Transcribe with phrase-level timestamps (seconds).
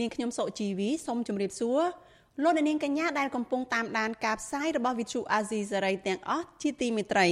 [0.00, 1.80] នាងខ្ញុំសុជីវីសូមជម្រាបសួរ
[2.42, 7.28] លោកអ្នកនាងកញ្ញាដែលកំពុងតាមដានការផ្សាយរបស់ Vuthu Azizi Serai ទាំងអស់ជាទីមេត្រី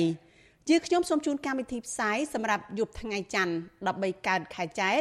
[0.68, 3.54] ជាខ្ញុំសូមជូនកម្មវិធីផ្សាយសម្រាប់យប់ថ្ងៃច័ន្ទ
[3.88, 5.00] 13កើតខែចែក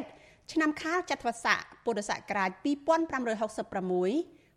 [0.52, 2.60] ឆ្នាំខាលចត្វាស័កពុរសករាជ2566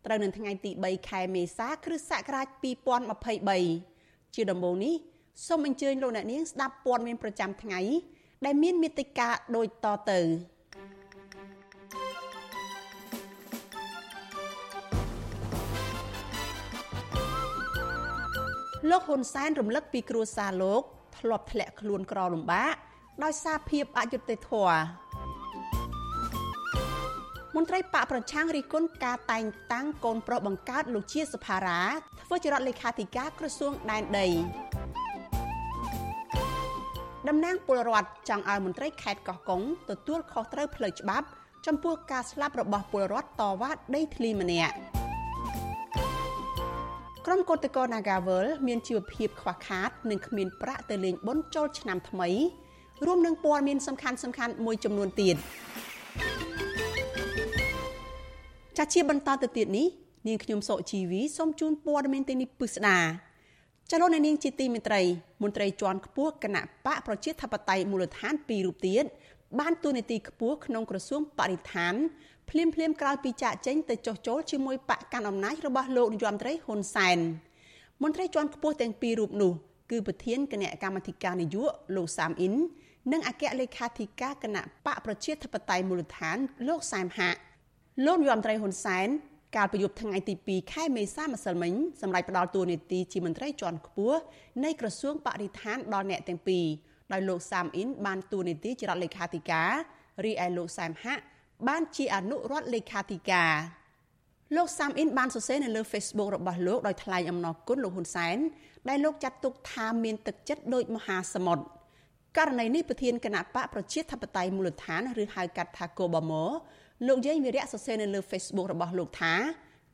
[0.06, 2.46] ត្រូវនៅថ្ងៃទី3ខែមេសា គ្រិស្តសករាជ
[3.22, 4.94] 2023ជាដំបូងនេះ
[5.46, 7.80] សូមអញ្ជើញលោកអ្នកនាងស្ដាប់ព័ត៌មានប្រចាំថ្ងៃ
[8.46, 10.20] ដែលមានមេត្តាដូចតទៅ
[18.86, 20.82] លោកហ៊ុនសែនរំលឹកពីគ្រួសារលោក
[21.18, 22.74] ធ្លាប់ធ្លាក់ខ្លួនក្រលំបាក
[23.22, 24.78] ដោយសារភាពអយុត្តិធម៌
[27.56, 31.80] មន្ត្រីបកប្រឆាំងរិះគន់ការតែងតាំងកូនប្រុសបង្កើតលោកជាសភារា
[32.20, 34.28] ធ្វើជារដ្ឋលេខាធិការក្រសួងដែនដី
[37.28, 41.26] តំណាងពលរដ្ឋចង់ឲ្យមន្ត្រីខេត្តកោះកុងទទួលខុសត្រូវផ្លូវច្បាប់
[41.66, 44.76] ចំពោះការស្លាប់របស់ពលរដ្ឋតវ៉ាដីធ្លីម្នាក់
[47.30, 52.28] ក្រុមកោតក្រ Nagawal មានជីវភាពខ្វះខាតនិងគ្មានប្រាក់ទៅលេងបុណ្យចូលឆ្នាំថ្មី
[53.06, 55.36] រួមនឹងព័ត៌មានសំខាន់សំខាន់មួយចំនួនទៀត
[58.78, 59.86] ចាជាបន្តទៅទៀតនេះ
[60.28, 62.98] នាងខ្ញុំសុជីវីសូមជូនព័ត៌មានទាំងនេះពិស្ដា
[63.90, 65.02] ចលនានាងជាទីមេត្រី
[65.42, 69.04] មន្ត្រីជាន់ខ្ពស់គណៈបកប្រជាធិបតេយ្យមូលដ្ឋានពីររូបទៀត
[69.58, 71.94] បានទូនាទីខ្ពស់ក្នុងក្រសួងបរិស្ថាន
[72.50, 77.18] ភ្លាមភ្លាមក្រោយពីចាក់ចេញទៅចុះចូលជាមួយបកកាន់អំណាចរបស់លោកនាយរដ្ឋមន្ត្រីហ៊ុនសែន
[78.02, 79.52] មន្ត្រីជាន់ខ្ពស់ទាំងពីររូបនោះ
[79.90, 82.54] គឺប្រធានគណៈកម្មាធិការនយោបាយលោកសាមអ៊ីន
[83.12, 86.36] និងអគ្គលេខាធិការគណៈបកប្រជាធិបតេយ្យមូលដ្ឋាន
[86.68, 87.38] លោកសែមហាក់
[88.06, 89.08] លោកនាយរដ្ឋមន្ត្រីហ៊ុនសែន
[89.56, 91.72] កាលពីយប់ថ្ងៃទី2ខែមេសាម្សិលមិញ
[92.02, 94.20] សម្រាប់ផ្ដាល់តួនាទីជាមន្ត្រីជាន់ខ្ពស់
[94.64, 96.64] នៃក្រសួងបរិស្ថានដល់អ្នកទាំងពីរ
[97.12, 99.70] ដោយលោកសាមអ៊ីនបានតួនាទីជារដ្ឋលេខាធិការ
[100.24, 101.22] រីឯលោកសែមហាក់
[101.66, 103.52] បានជាអនុរដ្ឋលេខាធិការ
[104.56, 108.36] លោកសាមអ៊ីនបានសរសេរនៅលើ Facebook របស់លោកដោយថ្លែងអំណរគុណលោកហ៊ុនសែន
[108.88, 111.64] ដែលលោកចាត់ទុកថាមានទឹកចិត្តដូចមហាសមុទ្រ
[112.36, 116.44] ករណីនេះប្រធានគណៈបកប្រជាធិបតេយ្យមូលដ្ឋានឬហៅកាត់ថាកូបាម៉ូ
[117.06, 119.34] លោកយាយវិរៈសរសេរនៅលើ Facebook របស់លោកថា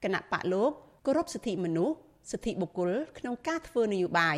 [0.04, 0.70] គណៈបកលោក
[1.06, 1.94] គោរពសិទ្ធិមនុស្ស
[2.30, 4.36] សិទ្ធិបុគ្គលក្នុងការធ្វើនយោបាយ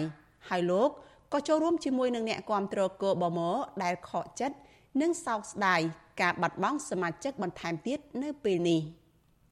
[0.49, 0.91] ហើយលោក
[1.33, 3.51] ក៏ចូលរួមជាមួយនឹងអ្នកគាំទ្រកោបម៉ូ
[3.83, 4.57] ដែលខកចិត្ត
[5.01, 5.81] និងសោកស្ដាយ
[6.23, 8.81] ការបាត់បង់សមាជិកបន្ថែមទៀតនៅពេលនេះ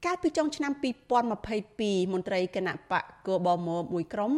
[0.05, 0.71] កាលពីចុងឆ្នាំ
[1.41, 4.33] 2022មន្ត្រីគណៈបកកោបម៉ូមួយក្រុម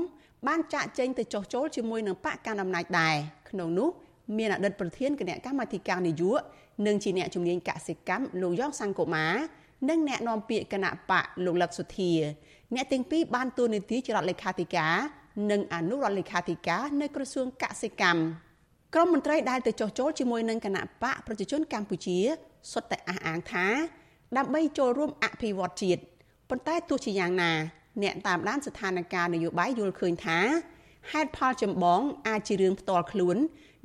[0.48, 3.16] បានចាក់ចេញទៅចុះចូលជាមួយនឹងបកកណ្ដាលអំណាចដែរ
[3.50, 3.90] ក្នុងនោះ
[4.38, 6.42] មានអតីតប្រធានគណៈកម្មាធិការនយោបាយ
[6.88, 9.28] និងជាអ្នកជំនាញកសិកម្មលោកយ៉ងសង្គមា
[9.90, 12.14] និងអ្នកនាំពាក្យគណៈបកលោកលឹកសុធា
[12.76, 14.96] អ្នកទាំងពីរបានតួនាទីជារដ្ឋលេខាធិការ
[15.52, 18.47] និងអនុរដ្ឋលេខាធិការនៅក្រសួងកសិកម្ម
[18.96, 22.18] ក្រមមន្ត្រីដែលទៅចុះចូលជាមួយនឹងគណៈបកប្រជាជនកម្ពុជា
[22.72, 23.66] សុទ្ធតែអះអាងថា
[24.38, 26.02] ដើម្បីចូលរួមអភិវឌ្ឍជាតិ
[26.50, 27.52] ប៉ុន្តែទោះជាយ៉ាងណា
[28.04, 30.40] អ្នកតាមដានស្ថានភាពនយោបាយយល់ឃើញថា
[31.12, 33.38] ហេតុផលចម្បងអាចជារឿងផ្ទាល់ខ្លួន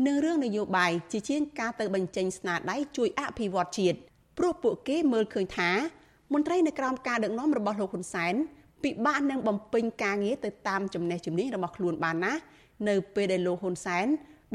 [0.07, 3.99] និងរឿងនយោបាយជាជាងការទៅបញ្ចេញស្នាដៃជួយអភិវឌ្ឍជាតិ
[4.39, 5.71] ព្រោះពួកគេមើលឃើញថា
[6.33, 8.35] មន្ត្រីនៅក្រោមការដឹកនាំរបស់លោកហ៊ុនសែន
[8.83, 12.33] ពិបាកនឹងបំពេញការងារទៅតាមចំណេះជំនាញរបស់ខ្លួនបានណា
[12.89, 14.07] នៅពេលដែលលោកហ៊ុនសែន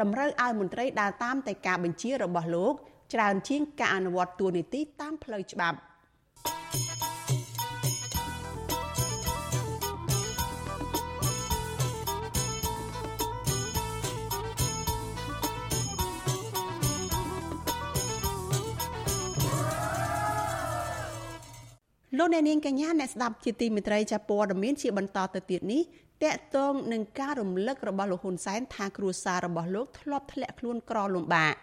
[0.02, 2.74] តម្រូវឲ្យមន្ត្រីដើរតាមតែការបញ្ជារបស់លោក
[3.14, 5.78] ច្រើនជាងការអនុវត្តតួនាទីតាមផ្លូវច្បាប់
[22.18, 25.82] លោកអ្នកនាងកញ្ញាអ្នកស្ដាប់ជាទីមេត្រីចាព័ត៌មានជាបន្តទៅទៀតនេះ
[26.24, 31.56] តកតងនឹងការរំលឹករបស់លោកហ៊ុនសែនថាគ្រួសាររបស់លោកធ្លាប់ធ្លាក់ខ្លួនក្រលំបាក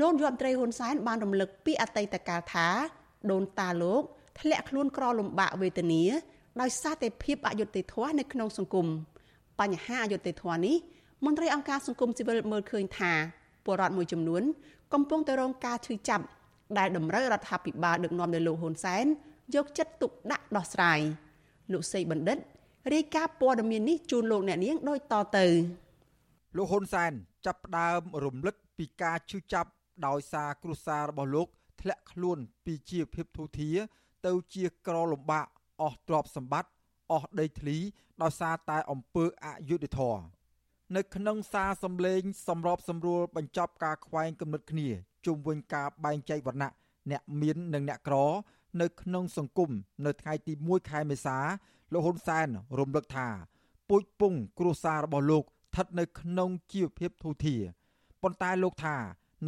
[0.00, 2.68] លោកយមត្រីហ៊ុនសែនបានរំលឹកពីអតីតកាលថា
[3.30, 4.02] ដូនតាលោក
[4.40, 6.02] ធ្លាក់ខ្លួនក្រលំបាកវេទនា
[6.60, 8.86] ដោយសារតែភាពអយុត្តិធម៌នៅក្នុងសង្គម
[9.60, 10.76] បញ្ហាអយុត្តិធម៌នេះ
[11.24, 13.12] មន្ត្រីអង្គការសង្គមស៊ីវិលមើលឃើញថា
[13.64, 14.42] ពលរដ្ឋមួយចំនួន
[14.92, 16.24] កំពុងតែរងការឈឺចាប់
[16.78, 19.04] ដែលតម្រូវរដ្ឋាភិបាលដឹកនាំដោយលោកហ៊ុនសែន
[19.54, 21.00] យកចិត្តទុកដាក់ដោះស្រាយ
[21.72, 22.38] លោកសីបណ្ឌិត
[22.92, 25.46] រាយការណ៍ព័ត៌មាននេះជូនលោកអ្នកនាងដូចតទៅ
[26.56, 27.12] លោកហ៊ុនសែន
[27.46, 29.70] ចាប់ផ្ដើមរំលឹកពីការឈឺចាប់
[30.06, 31.48] ដោយសារគ្រួសាររបស់លោក
[31.80, 33.70] ធ្លាក់ខ្លួនពីជីវភាពទូធា
[34.26, 35.46] ទៅជាក្រលំបាក
[35.82, 36.70] អស់ទ្រព្យសម្បត្តិ
[37.12, 37.76] អស់ដីធ្លី
[38.22, 40.24] ដោយសារតែអំពើអយុត្តិធម៌
[40.96, 44.88] នៅក្នុងសារសម្លេងសម្របសម្រួលបញ្ចប់ការខ្វែងគំនិតគ្នា
[45.26, 46.72] ជុំវិញការបែងចែកវណ្ណៈ
[47.10, 48.16] អ្នកមាននិងអ្នកក្រ
[48.80, 49.70] នៅក្នុងសង្គម
[50.06, 51.38] នៅថ្ងៃទី1ខែមេសា
[51.92, 52.46] លោកហ៊ុនសែន
[52.78, 53.28] រំលឹកថា
[53.88, 57.62] ពូជពងគ្រួសាររបស់លោកស្ថិតនៅក្នុងជីវភាពធូរធារ
[58.22, 58.96] ប៉ុន្តែលោកថា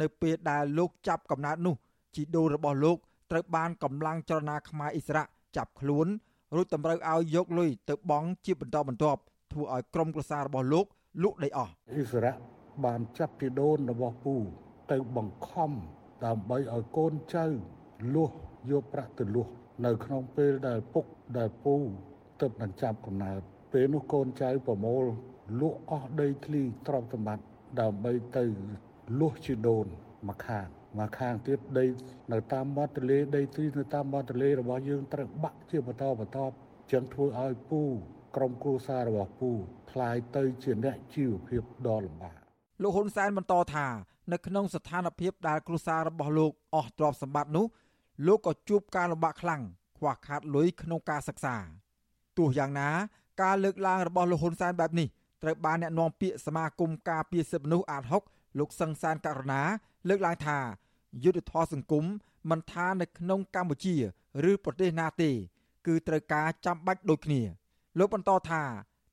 [0.01, 1.75] នៅពេលដែលលោកចាប់កំណើតនោះ
[2.15, 2.97] ជីដូនរបស់លោក
[3.31, 5.23] ត្រូវបានកម្លាំងចលនាខ្មែរអ៊ីស្រា
[5.55, 6.07] ចាប់ខ្លួន
[6.55, 9.19] រួចតម្រូវឲ្យយកលុយទៅបង់ជាបន្តបន្ទាប់
[9.53, 10.85] ធ្វើឲ្យក្រុមគ្រួសាររបស់លោក
[11.23, 12.31] លក់ដីអស់អ៊ីស្រា
[12.85, 14.35] បានចាប់ជីដូនរបស់ពូ
[14.91, 15.71] ទៅបង្ខំ
[16.25, 17.45] ដើម្បីឲ្យកូនចៅ
[18.13, 18.31] លួស
[18.71, 19.47] យកប្រាក់ទៅលួស
[19.85, 21.05] នៅក្នុងពេលដែលពុក
[21.37, 21.75] ដែលពូ
[22.41, 23.41] ទៅនឹងចាប់កំណើត
[23.73, 25.03] ពេលនោះកូនចៅប្រមូល
[25.61, 27.45] លក់អស់ដីធ្លីទ្រព្យសម្បត្តិ
[27.81, 28.45] ដើម្បីទៅ
[29.19, 29.85] លក់ជាដូន
[30.27, 30.67] មកខាង
[30.99, 31.85] មកខាងទៀតដី
[32.31, 36.53] នៅតាមមាត់ទន្លេដីទ្រីនៅតាមមាត់ទន្លេរបស់យើងត្រូវបាក់ជាបន្តបន្ទាប់
[36.91, 37.81] ចឹងធ្វើឲ្យពូ
[38.35, 39.51] ក្រុមគ្រួសាររបស់ពូ
[39.91, 42.37] ខ្លាយទៅជាអ្នកជីវភាពដ៏លំបាក
[42.81, 43.87] លោកហ៊ុនសែនបន្តថា
[44.31, 47.65] នៅក្នុងស្ថានភាពដែលគ្រួសាររបស់លោកអស់ទ្រព្យសម្បត្តិនោះ
[48.27, 49.61] លោកក៏ជួបការលំបាកខ្លាំង
[49.97, 51.55] ខ្វះខាតលុយក្នុងការសិក្សា
[52.37, 52.89] ទោះយ៉ាងណា
[53.41, 55.07] ការលើកឡើងរបស់លោកហ៊ុនសែនបែបនេះ
[55.43, 59.61] ត្រូវបានអ្នកនាំពាក្យសមាគមការពារសិទ្ធិមនុស្សអាត6លោកសឹងសានករណា
[60.09, 60.57] លើកឡើងថា
[61.23, 62.05] យុទ្ធធរសង្គម
[62.49, 63.95] មិនថានៅក្នុងកម្ពុជា
[64.49, 65.31] ឬប្រទេសណាទេ
[65.87, 67.41] គឺត្រូវការចាំបាច់ដូចគ្នា
[67.99, 68.63] លោកបន្តថា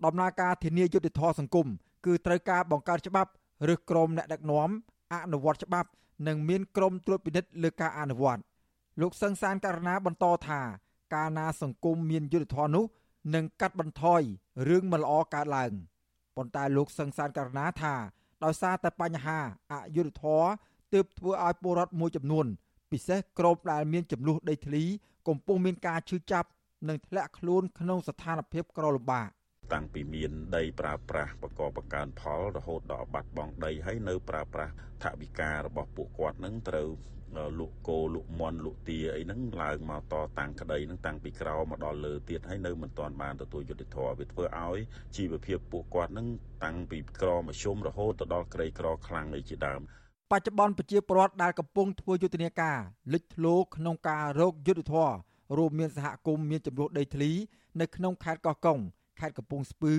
[0.04, 1.66] ដំណើរការធានាយុទ្ធធរសង្គម
[2.06, 3.30] គឺត្រូវការបង្កើតច្បាប់
[3.72, 4.70] ឬក្រមអ្នកដឹកនាំ
[5.12, 5.88] អនុវត្តច្បាប់
[6.26, 8.42] និងមានក្រមត្រួតពិនិត្យលើការអនុវត្ត
[9.00, 10.60] លោកសង្សានករណាបន្តថា
[11.14, 12.84] កាលណាសង្គមមានយុទ្ធធរនោះ
[13.34, 14.22] នឹងកាត់បន្ថយ
[14.68, 15.72] រឿងមិនល្អកើតឡើង
[16.36, 17.94] ប៉ុន្តែលោកសង្សានករណាថា
[18.44, 19.38] ដោយសារតែបញ្ហា
[19.72, 20.48] អយុត្តិធម៌
[20.92, 22.46] ទើបធ្វើឲ្យពលរដ្ឋមួយចំនួន
[22.90, 24.84] ពិសេសក្រុមដែលមានចំនួនដីធ្លី
[25.28, 26.48] កំពុងមានការឈឺចាប់
[26.88, 29.28] និងធ្លាក់ខ្លួនក្នុងស្ថានភាពក្រលំបាក
[29.72, 34.72] តាំងពីមានដីប្រើប្រាស់បកបកើនផលរហូតដល់បាត់បង់ដីហើយនៅប្រើប្រាស់
[35.02, 36.88] ថវិការបស់ពួកគាត់នឹងត្រូវ
[37.58, 44.78] លក់គោលក់មន់លក់ទាអីហ្នឹងឡើងមកតតាំងក្តីហ្នឹងតាំងពីក្រោមមកដល់លើទៀតហើយនៅមិនទាន់បានទទួលយុត្តិធម៌វាធ្វើឲ្យ
[45.16, 46.28] ជីវភាពពួកគាត់ហ្នឹង
[46.64, 49.80] តាំងពីក្រមធ្យមរហូតទៅដល់ក្រីក្រខ្លាំងអីជាដើម
[50.32, 52.78] បច្ចុប្បន្នប្រជាពលរដ្ឋដែលកំពុងធ្វើយុទ្ធនាការ
[53.12, 55.10] លេចធ្លោក្នុងការរកយុទ្ធធរ
[55.56, 57.30] រួមមានសហគមន៍មានចំនួនដីធ្លី
[57.80, 58.78] នៅក្នុងខេត្តកោះកុង
[59.20, 59.94] ខេត្តកំពង់ស្ពឺ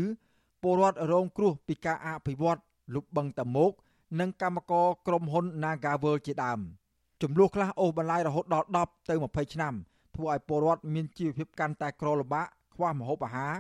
[0.62, 2.60] ពលរដ្ឋរងគ្រោះពីការអភិវឌ្ឍ
[2.96, 3.72] លុបបឹងតាមុក
[4.20, 6.60] និងកម្មករក្រុមហ៊ុន Nagavel ជាដើម។
[7.22, 9.74] ចំនួនខ្លះអូសបន្លាយរហូតដល់10ទៅ20ឆ្នាំ
[10.16, 13.54] ធ្វើឲ្យពលរដ្ឋមានជីវភាពកាន់តែក្រលំបាកខ្វះម្ហូបអាហារ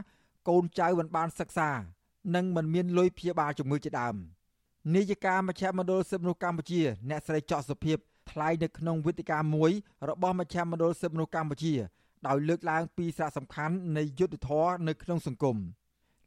[0.49, 1.69] កូនចៅមិនបានសិក្សា
[2.35, 4.15] និងមិនមានលុយព្យាបាលជំងឺជាដើម
[4.95, 7.97] នាយិកាមជ្ឈមណ្ឌលសិទ្ធិមនុស្សកម្ពុជា អ្នកស្រីចော့សុភាព
[8.31, 9.71] ថ្លែងនៅក្នុងវេទិកាមួយ
[10.09, 11.73] របស់មជ្ឈមណ្ឌលសិទ្ធិមនុស្សកម្ពុជា
[12.27, 15.57] ដោយលើកឡើងពីសារៈសំខាន់នៃយុទ្ធធរនៅក្នុងសង្គម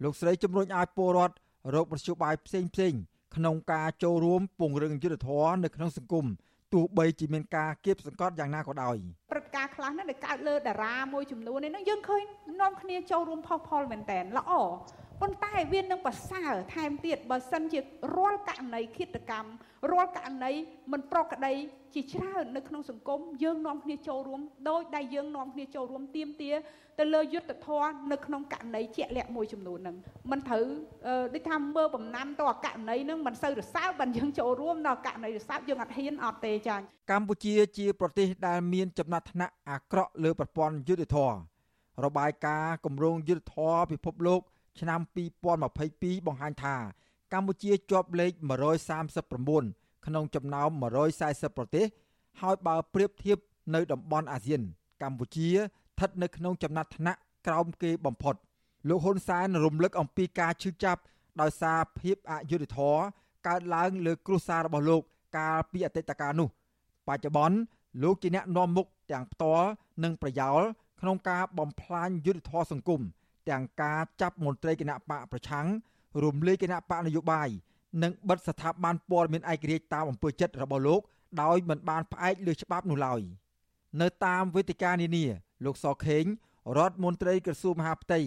[0.03, 1.35] លោកស្រីជំរុញឲ្យពលរដ្ឋ
[1.75, 2.95] រកមធ្យោបាយផ្សេងផ្សេង
[3.37, 6.27] ក្នុងការចូលរួមពង្រឹងយុទ្ធធរនៅក្នុងសង្គម
[6.73, 8.97] ទោះបីជាមានការគៀបសង្កត់យ៉ាងណាក៏ដោយ
[9.33, 12.23] ព្រឹត្តិការណ៍ខ្លះហ្នឹងដែលកើតលើតារាមួយចំនួននេះហ្នឹងយើងឃើញ
[12.61, 14.53] នាំគ្នាចូលរួមផុសផុលមែនតើល្អ
[15.23, 17.81] ប៉ុន្តែវានឹងប្រសើរថែមទៀតបើសិនជា
[18.17, 19.51] រាល់ករណីឃាតកម្ម
[19.91, 20.53] រាល់ករណី
[20.93, 21.55] មិនប្រក្រតី
[21.95, 26.51] ជាច្រើននៅក្នុងសង្គមយើងនាំគ្នាចូលរួមដោយដែលយើងនាំគ្នាចូលរួមទៀមទា
[26.99, 29.97] ទៅលើយុទ្ធធរនៅក្នុងករណីជាក់លាក់មួយចំនួនហ្នឹង
[30.31, 30.65] មិនត្រូវ
[31.35, 41.33] ដូចថាមើលបំណាំទៅអាករណីហ្នឹងមិនសូវរសើបបានយើងចូលរួមដល់ករណីរសើបយើងអត់ហ៊ានអត់ទេចា៎កម្ពុជាជាប្រទេសដែលមានចំណាត់ថ្នាក់អាក្រក់លើប្រព័ន្ធយុទ្ធធរ
[42.05, 44.41] របាយការណ៍គម្រោងយុទ្ធធរពិភពលោក
[44.81, 45.01] ឆ្នាំ
[45.65, 46.77] 2022បង្ហាញថា
[47.33, 48.33] កម្ពុជាជាប់លេខ
[49.19, 50.69] 139ក្នុងចំណោម
[51.15, 51.87] 140ប្រទេស
[52.41, 53.39] ហើយបើប្រៀបធៀប
[53.75, 54.63] នៅតំបន់អាស៊ាន
[55.03, 58.35] កម្ពុជាស្ថិតនៅក្នុងចំណាត់ថ្នាក់ក្រោមគេបំផុត
[58.89, 61.01] លោកហ៊ុនសែនរំលឹកអំពីការឈឺចាប់
[61.41, 63.01] ដោយសារភាពអយុត្តិធម៌
[63.47, 65.03] កើតឡើងលើគ្រួសាររបស់លោក
[65.37, 66.49] កាលពីអតីតកាលនោះ
[67.09, 67.57] បច្ចុប្បន្ន
[68.03, 69.69] លោកជាអ្នកនាំមុខទាំងផ្ទាល់
[70.05, 70.61] និងប្រយោល
[71.01, 73.01] ក្នុងការបំផ្លាញយុត្តិធម៌សង្គម
[73.51, 75.67] ទាំងការចាប់មន្ត្រីគណៈបកប្រឆាំង
[76.25, 77.49] រំលាយគណៈបកនយោបាយ
[78.03, 81.01] និងបិទស្ថាប័នព័ត៌មានឯករាជ្យតាមអំពើចិត្តរបស់លោក
[81.43, 83.21] ដោយមិនបានផ្អែកលើច្បាប់នោះឡើយ
[84.01, 85.25] នៅតាមវេទិកានានា
[85.65, 86.25] លោកសខេង
[86.77, 88.21] រដ្ឋមន្ត្រីក្រសួងមហាផ្ទៃ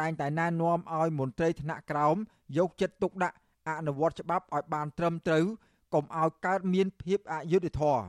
[0.00, 2.16] តែងតែណែនាំឲ្យមន្ត្រីថ្នាក់ក្រោម
[2.58, 3.36] យកចិត្តទុកដាក់
[3.68, 5.44] អនុវត្តច្បាប់ឲ្យបានត្រឹមត្រូវ
[5.94, 8.04] កុំឲ្យកើតមានភាពអយុត្តិធម៌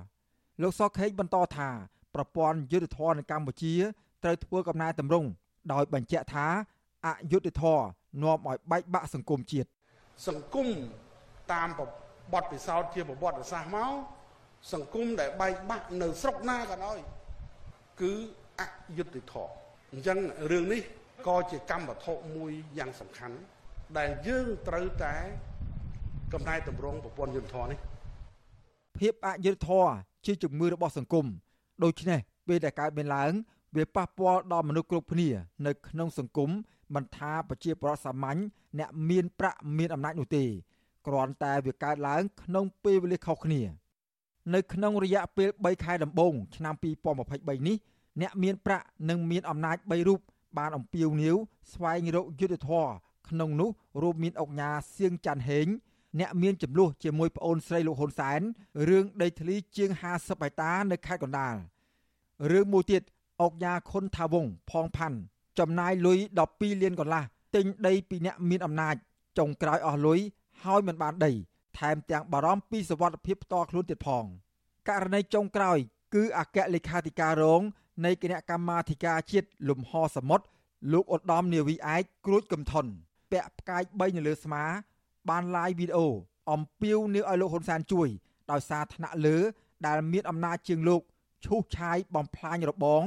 [0.62, 1.70] លោកសខេងបន្តថា
[2.16, 3.74] ប្រព័ន្ធយុត្តិធម៌នៅកម្ពុជា
[4.24, 5.30] ត្រូវធ្វើកំណែតម្រង់
[5.74, 6.48] ដោយបញ្ជាក់ថា
[7.08, 7.86] អយុត្តិធម៌
[8.24, 9.68] នាំឲ្យបែកបាក់សង្គមជាតិ
[10.28, 10.68] សង្គម
[11.54, 11.70] តាម
[12.34, 13.92] បទពិសោធន៍ជាប្រវត្តិសាស្ត្រមក
[14.74, 17.00] សង្គមដែលបែកបាក់នៅស្រុកណាក៏ដោយ
[18.02, 18.14] គឺ
[18.60, 18.62] អ
[18.98, 19.52] យុត្តិធម៌
[19.94, 20.20] អញ្ចឹង
[20.52, 20.82] រឿងនេះ
[21.28, 23.36] ក៏ជាកម្មវត្ថុមួយយ៉ាងសំខាន់
[23.98, 25.16] ដែលយើងត្រូវតែ
[26.34, 27.80] កំណែតម្រង់ប្រព័ន្ធយុត្តិធម៌នេះ
[29.00, 29.92] ភាពអយុត្តិធម៌
[30.26, 31.26] ជាជំងឺរបស់សង្គម
[31.84, 33.32] ដូច្នេះពេលដែលកើតមានឡើង
[33.76, 35.30] វាប៉ះពាល់ដល់មនុស្សគ្រប់គ្នា
[35.66, 36.50] នៅក្នុងសង្គម
[36.96, 38.40] មិនថាប្រជាពលរដ្ឋសាមញ្ញ
[38.80, 40.44] អ្នកមានប្រាក់មានអំណាចនោះទេ
[41.08, 43.62] គ្រាន់តែវាកើតឡើងក្នុងពេលវេលាខុសគ្នា
[44.54, 47.78] នៅក្នុងរយៈពេល3ខែដំបូងឆ្នាំ2023នេះ
[48.22, 50.20] អ្នកមានប្រាក់និងមានអំណាច3រូប
[50.58, 51.36] បានអំពាវនាវ
[51.74, 52.88] ស្វែងរកយុទ្ធធរ
[53.30, 53.70] ក្នុងនោះ
[54.02, 55.68] រួមមានអុកញ៉ាសៀងច័ន្ទហេង
[56.20, 58.42] អ្នកមានចំនួនជាមួយប្អូនស្រីលោកហ៊ុនសែន
[58.90, 60.04] រឿងដីធ្លីជាង50
[60.42, 61.56] ហិកតានៅខេត្តកណ្ដាល
[62.52, 63.02] រឿងមួយទៀត
[63.41, 65.17] អុកញ៉ាខុនថាវង ផងផាន់
[65.60, 66.19] ចំណាយលុយ
[66.51, 67.24] 12លានកន្លះ
[67.55, 68.96] ទិញដីពីអ្នកមានអំណាច
[69.38, 70.19] ចុងក្រោយអស់លុយ
[70.63, 71.31] ហើយមិនបានដី
[71.77, 74.24] ថែមទាំងបារម្ភពីសវត្ថិភាពផ្ទាល់ខ្លួនទៀតផង
[74.89, 75.77] ករណីចុងក្រោយ
[76.15, 77.62] គឺអគ្គលេខាធិការរង
[78.05, 80.46] នៃគណៈកម្មាធិការជាតិលំហសមុទ្រ
[80.93, 82.86] លោកឧត្តមនាវីឯកគ្រួចកំថុន
[83.31, 84.63] ពាក់ផ្កាយ3នៅលើស្មា
[85.29, 86.08] បានឡាយវីដេអូ
[86.51, 88.08] អំពាវនាវឲ្យលោកហ៊ុនសែនជួយ
[88.51, 89.38] ដោយសារថ្នាក់លើ
[89.86, 91.01] ដែលមានអំណាចជាងលោក
[91.46, 93.03] ឈូសឆាយបំផ្លាញរបង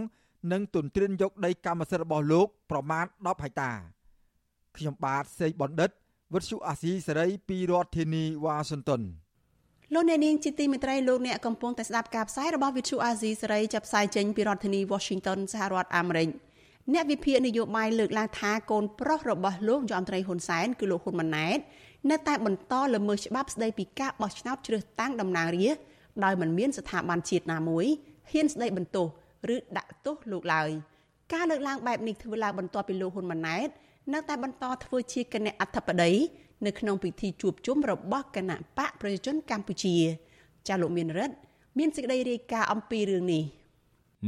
[0.50, 3.72] និងទន្ទ្រានយកដីកម្មសិទ្ធិរបស់លោក ប្រមាណ10ហិកតា
[4.76, 5.90] ខ្ញុំបាទសេកបណ្ឌិត
[6.34, 9.02] វិទ្យុអាស៊ីសេរីពីរដ្ឋធានីវ៉ាស៊ីនតោន
[9.94, 16.28] លោកអ្នកនាងជាទីមេត្រីលោកអ្នកកំពុងតែស្ដាប់ការផ្សាយរបស់វិទ្យុអាស៊ីសេរីចាប់ផ្សាយចេញពីរដ្ឋធានី Washington សហរដ្ឋអាមេរិក
[16.92, 21.58] អ្នកវិភាគនយោបាយលើកឡើងថាកូនប្រុសរបស់លោកយមត្រីហ៊ុនសែនគឺលោកហ៊ុនម៉ាណែត
[22.10, 25.82] នៅតែបន្តល្មើសច្បាប់ស្ដីពីការបោះឆ្នោតជ្រើសតាំងតំណាងរាស្ត្រ
[26.24, 27.86] ដោយមិនមានស្ថាប័នជាតិណាមួយ
[28.30, 29.06] ហ៊ានស្ដីបន្ទោស
[29.54, 30.70] ឬដាក់ទោសលោកឡើយ
[31.32, 33.68] ការលើកឡើងបែបនេះធ្វើឡើងបន្ទាប់ពីលោកហ៊ុនម៉ាណែត
[34.12, 36.12] នៅតែបន្តធ្វើជាគណៈអធិបតី
[36.66, 39.96] នៅក្នុងពិធីជួបជុំរបស់គណៈបកប្រជាជនកម្ពុជា
[40.68, 41.34] ចាលោកមានរិទ្ធ
[41.78, 43.44] មានសេចក្តីរាយការណ៍អំពីរឿងនេះ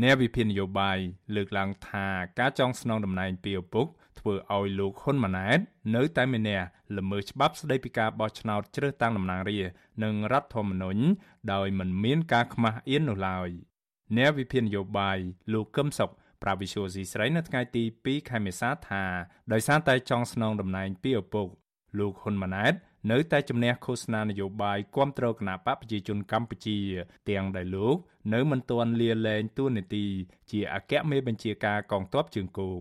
[0.03, 0.99] អ្នកវិភាគនយោបាយ
[1.35, 2.07] លើកឡើងថា
[2.39, 3.87] ការចងស្នងតំណែងពីឪពុក
[4.19, 5.59] ធ្វើឲ្យលោកហ៊ុនម៉ាណែត
[5.95, 6.65] នៅតែមានអ្នក
[6.99, 11.01] ល្មើសច្បាប់ស្តីពីការបោះឆ្នោតជ្រើសតាំងតំណាងរាស្ត្រនិងរដ្ឋធម្មនុញ្ញ
[11.53, 13.49] ដោយមិនមានការខ្មាស់អៀននោះឡើយ
[14.17, 15.19] អ្នកវិភាគនយោបាយ
[15.53, 16.11] លោកកឹមសុខ
[16.43, 19.05] ប្រាវិសុយស៊ីស្រីនៅថ្ងៃទី2ខែមេសាថា
[19.53, 21.47] ដោយសារតែចង់ស្នងតំណែងពីឪពុក
[21.99, 22.75] លោកហ៊ុនម៉ាណែត
[23.13, 26.79] នៅតែជំនះឃោសនានយោបាយគាំទ្រគណបកប្រជាជនកម្ពុជា
[27.31, 27.97] ទាំងដែលលោក
[28.35, 30.07] នៅមិនទាន់លាលែងតួនាទី
[30.51, 32.81] ជាអគ្គមេបញ្ជាការកងទ័ពជើងគោក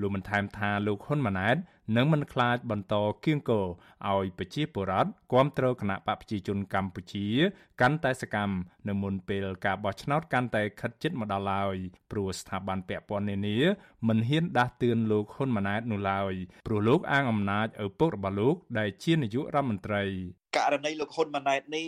[0.00, 1.56] លោកបានថែមថាលោកហ៊ុនម៉ាណែត
[1.96, 3.66] នឹងមិនខ្លាចបន្តគៀងគរ
[4.10, 7.26] ឲ្យប្រជាពលរដ្ឋគាំទ្រគណៈបកប្រជាជនកម្ពុជា
[7.80, 8.54] កាន់តែសកម្ម
[8.88, 11.76] នៅមុនពេលការបោះឆ្នោតកាន់តែខិតជិតមកដល់ឡើយ
[12.10, 13.58] ព្រោះស្ថាប័នពាក់ព័ន្ធនានា
[14.08, 16.34] មិនហ៊ានដាស់តឿនលោកហ៊ុនម៉ាណែតនោះឡើយ
[16.66, 20.04] ព្រោះលោកអាងអំណាចឪពុករបស់លោក ដែលជានាយករដ្ឋមន្ត្រី
[20.56, 21.86] ករណីលោកហ៊ុនម៉ាណែតនេះ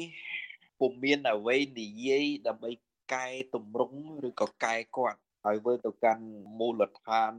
[0.81, 2.71] ពុំមានអ្វីនិយាយដើម្បី
[3.15, 3.99] កែតម្រង់
[4.29, 6.25] ឬក៏កែគាត់ ឲ្យធ្វើទៅកាន់
[6.59, 7.33] មូលដ្ឋាន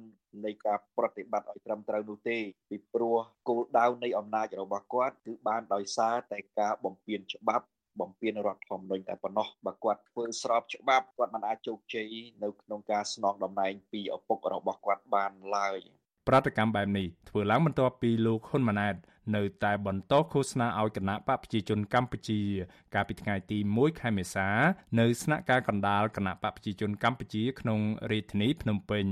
[0.46, 2.38] នៃការប្រតិបត្តិឲ្យត្រឹមត្រូវនោះទេ
[2.70, 7.66] ពីព្រោះគោលដៅនៃអំណាចរបស់គាត់គឺបានដោយសារតែការបំពានច្បាប់
[8.00, 12.12] បំពេញរដ្ឋធម្មនុញ្ញតែប៉ុណ្ណោះបើគាត់ធ្វើស្របច្បាប់គាត់មិនអាចជោគជ័យ
[12.44, 15.80] នៅក្នុងការស្នងតំណែងពីឪពុករបស់គាត់បានឡើយ
[16.28, 18.96] ប្រតិកម្មបែបនេះធ្វើឡើងបន្ទាប់ពីលោកហ៊ុនម៉ាណែត
[19.36, 22.40] នៅតែបន្តឃោសនាឲ្យគណៈបកប្រជាជនកម្ពុជា
[22.94, 24.48] កាលពីថ្ងៃទី1ខែមេសា
[25.00, 27.80] នៅស្នាក់ការកណ្ដាលគណៈបកប្រជាជនកម្ពុជាក្នុង
[28.12, 29.06] រាជធានីភ្នំពេញ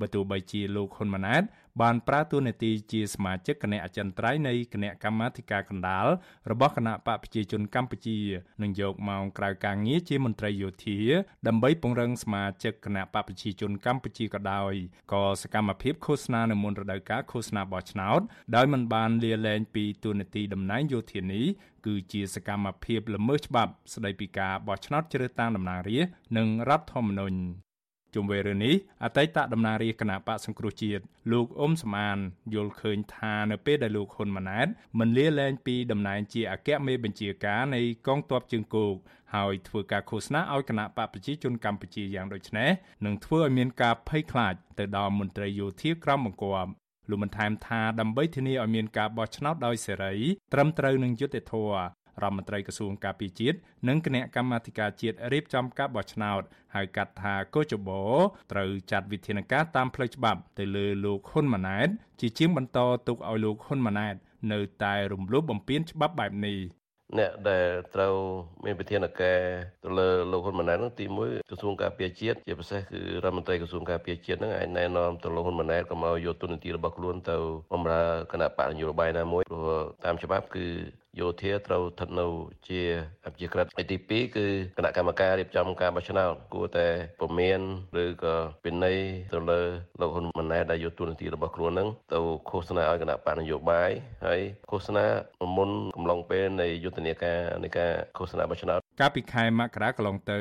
[0.00, 1.42] បើទោះបីជាលោកហ៊ុនម៉ាណែត
[1.80, 6.06] បានប្រើតួនាទីជាសមាជិកគណៈអចិន្ត្រៃយ៍នៃគណៈកម្មាធិការកណ្ដាល
[6.50, 8.18] របស់គណៈបកប្រជាជនកម្ពុជា
[8.62, 10.98] នឹងយកម៉ោងក្រៅការងារជាមន្ត្រីយោធា
[11.46, 14.72] ដើម្បីពង្រឹងសមាជិកគណៈបកប្រជាជនកម្ពុជាក៏ដោយ
[15.12, 18.20] ក៏សកម្មភាពឃោសនានៅមុនរដូវកាលឃោសនាបោះឆ្នោត
[18.56, 21.46] ដោយមិនបានលាលែងពីតួនាទីតំណែងយោធានេះ
[21.86, 27.38] គឺជាសកម្មភាពល្មើសច្បាប់ស្តីពីការបោះឆ្នោតជ្រើសតាំងតំណាងរាស្ត្រនិងរដ្ឋធម្មនុញ្ញ
[28.14, 31.02] ជុំវិញរឿងនេះអតីតតំណាងរាជគណៈបកសង្គ្រោះជាតិ
[31.32, 32.18] លោកអ៊ុំសមាន
[32.54, 34.66] យល់ឃើញថានៅពេលដែលលោកហ៊ុនម៉ាណែត
[34.98, 38.94] មិនលាលែងពីតំណែងជាអគ្គមេបញ្ជាការនៃកងទ័ពជើងគោក
[39.34, 42.70] ហើយធ្វើការឃោសនាឲ្យគណៈបកប្រជាជនកម្ពុជាយ៉ាងដូចនេះ
[43.04, 46.70] នឹងធ្វើឲ្យមានការភ័យខ្លាចទៅដល់មន្ត្រីយោធាក្រមបង្គាប់
[47.10, 50.14] លោកបានថែមថាដើម្បីធានាឲ្យមានការបោះឆ្នោតដោយសេរី
[50.52, 51.84] ត្រឹមត្រូវនឹងយុត្តិធម៌
[52.22, 53.56] រដ្ឋមន្ត្រីក្រសួងការពារជាតិ
[53.88, 56.42] និងគណៈកម្មាធិការជាតិរៀបចំការបោះឆ្នោត
[56.74, 58.02] ហៅកាត់ថាកោចបោ
[58.52, 61.88] ត្រូវចាត់វិធានការតាមផ្លូវច្បាប់ទៅលើលោកហ៊ុនម៉ាណែត
[62.20, 62.78] ជាជាងបន្ត
[63.08, 64.14] ទុកឲ្យលោកហ៊ុនម៉ាណែត
[64.52, 66.58] នៅតែរំលោភបំពានច្បាប់បែបនេះ
[67.18, 68.14] អ្នកដែលត្រូវ
[68.64, 69.40] មានវិធានការ
[69.84, 77.36] ទៅលើលោកហ៊ុនម៉ាណែតនោះទី1ក្រសួងការពារជាតិជាពិសេសគឺរដ្ឋមន្ត្រីក្រសួងការពារជាតិហ្នឹងអាចណែនាំទៅលោកហ៊ុនម៉ាណែតកុំឲ្យយកទូនាទីរបស់ខ្លួនទៅ
[77.72, 78.02] បម្រើ
[78.32, 80.66] គណៈបកនយោបាយណាមួយព្រោះតាមច្បាប់គឺ
[81.20, 82.26] យោធាត្រូវស្ថិតនៅ
[82.68, 82.80] ជា
[83.26, 86.86] អភិជាក្រិតឯទី2គឺគណៈកម្មការរៀបចំការបោះឆ្នោតគួរតែ
[87.20, 87.60] ពមៀន
[88.02, 88.98] ឬក៏ពិន័យ
[89.32, 89.60] ទៅលើ
[90.00, 92.18] លោកហ៊ុនម៉ាណែតដែលយកទូនាទីរបស់ខ្លួននឹងទៅ
[92.50, 93.90] ឃោសនាឲ្យគណៈបកនយោបាយ
[94.26, 94.40] ហើយ
[94.70, 95.06] ឃោសនា
[95.56, 100.38] មុនកំឡុងពេលនៃយុទ្ធនាការនៃការឃោសនាបោះឆ្នោតកាលពីខែមករាកន្លងទៅ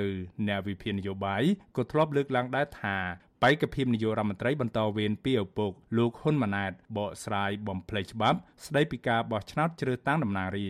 [0.47, 1.43] អ្នកវិភាគនយោបាយ
[1.77, 2.97] ក៏ធ្លាប់លើកឡើងដែរថា
[3.45, 10.67] បេក្ខភាពនាយករដ្ឋមន្ត្រីបន្តវេនពីឪពុកលោកហ៊ុនម៉ាណែតបកស្រាយបំភ្លេចច្បាប់ ស្ដីពីការបោះឆ្នោតជ្រើសតាំងតំណាងរា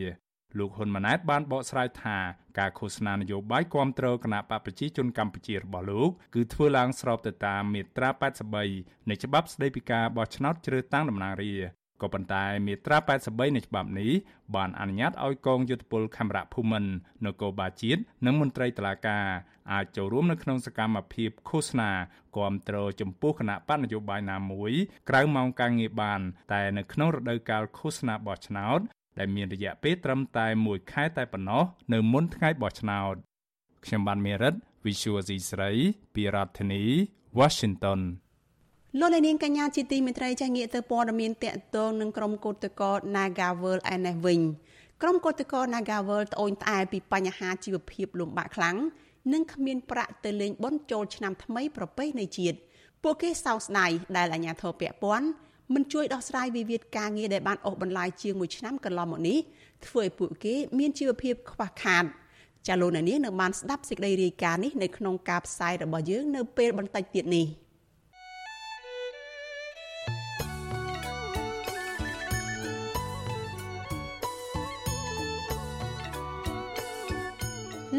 [0.58, 2.18] លោកហ៊ុនម៉ាណែតបានបកស្រាយថា
[2.60, 8.10] ការឃោសនានយោបាយគាំទ្រគណៈបកប្រជាជនកម្ពុជារបស់លោកគឺធ្វើឡើងស្របទៅតាមមាត្រា
[8.60, 11.56] 83នៃច្បាប់ស្ដីពីការបោះឆ្នោតជ្រើសតាំងតំណាងរា
[12.02, 14.12] ក៏ប៉ុន្តែមាត្រា83នៃច្បាប់នេះ
[14.56, 16.92] បានអនុញ្ញាតឲ្យកងយុទ្ធពលខេមរៈភូមិន្ទ
[17.26, 19.26] នគរបាលជាតិនិងមន្ត្រីតុលាការ
[19.72, 21.92] អាចចូលរួមនៅក្នុងសកម្មភាពឃោសនា
[22.38, 24.72] គាំទ្រចំពោះគណៈបកនយោបាយណាមួយ
[25.10, 26.22] ក្រៅម៉ោងការងារបាន
[26.54, 28.80] តែនៅក្នុងរដូវកាលឃោសនាបោះឆ្នោត
[29.20, 31.64] ដែលមានរយៈពេលត្រឹមតែ1ខែតែប៉ុណ្ណោះ
[31.94, 33.16] នៅមុនថ្ងៃបោះឆ្នោត
[33.86, 34.54] ខ្ញុំបានមេរិត
[34.86, 35.72] Visual C ស្រី
[36.16, 36.84] ពីរដ្ឋធានី
[37.40, 38.02] Washington
[39.00, 44.40] លោកនាងកញ្ញាជាទីមេត្រីចាស់ងាកទៅព័ត៌មានតកតងនឹងក្រុមកោតក្រ Nagavel ឯនេះវិញ
[45.02, 48.78] ក្រុមកោតក្រ Nagavel ត្អូញត្អែពីបញ្ហាជីវភាពលំបាកខ្លាំង
[49.34, 52.58] និងគ្មានប្រាក់ទៅលេងបុណ្យចូលឆ្នាំថ្មីប្រពៃណីជាតិ
[53.04, 55.28] ពួកគេសោកស្ដាយដែលអាជ្ញាធរពាក់ព័ន្ធ
[55.74, 59.40] មិនជួយដោះស្រាយវិវាទការងារដែលបានអូសបន្លាយជាង1ឆ្នាំកន្លងមកនេះ
[59.86, 62.06] ធ្វើឲ្យពួកគេមានជីវភាពខ្វះខាត
[62.68, 67.48] ចាលោកនាងនៅបានស្ដាប់សេចក្តីរាយការណ៍នេះនៅក្នុងការផ្សាយរបស់យើងនៅពេលបន្តិចទៀតនេះ។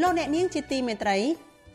[0.00, 1.18] លោកអ្នកនាងជាទីមេត្រី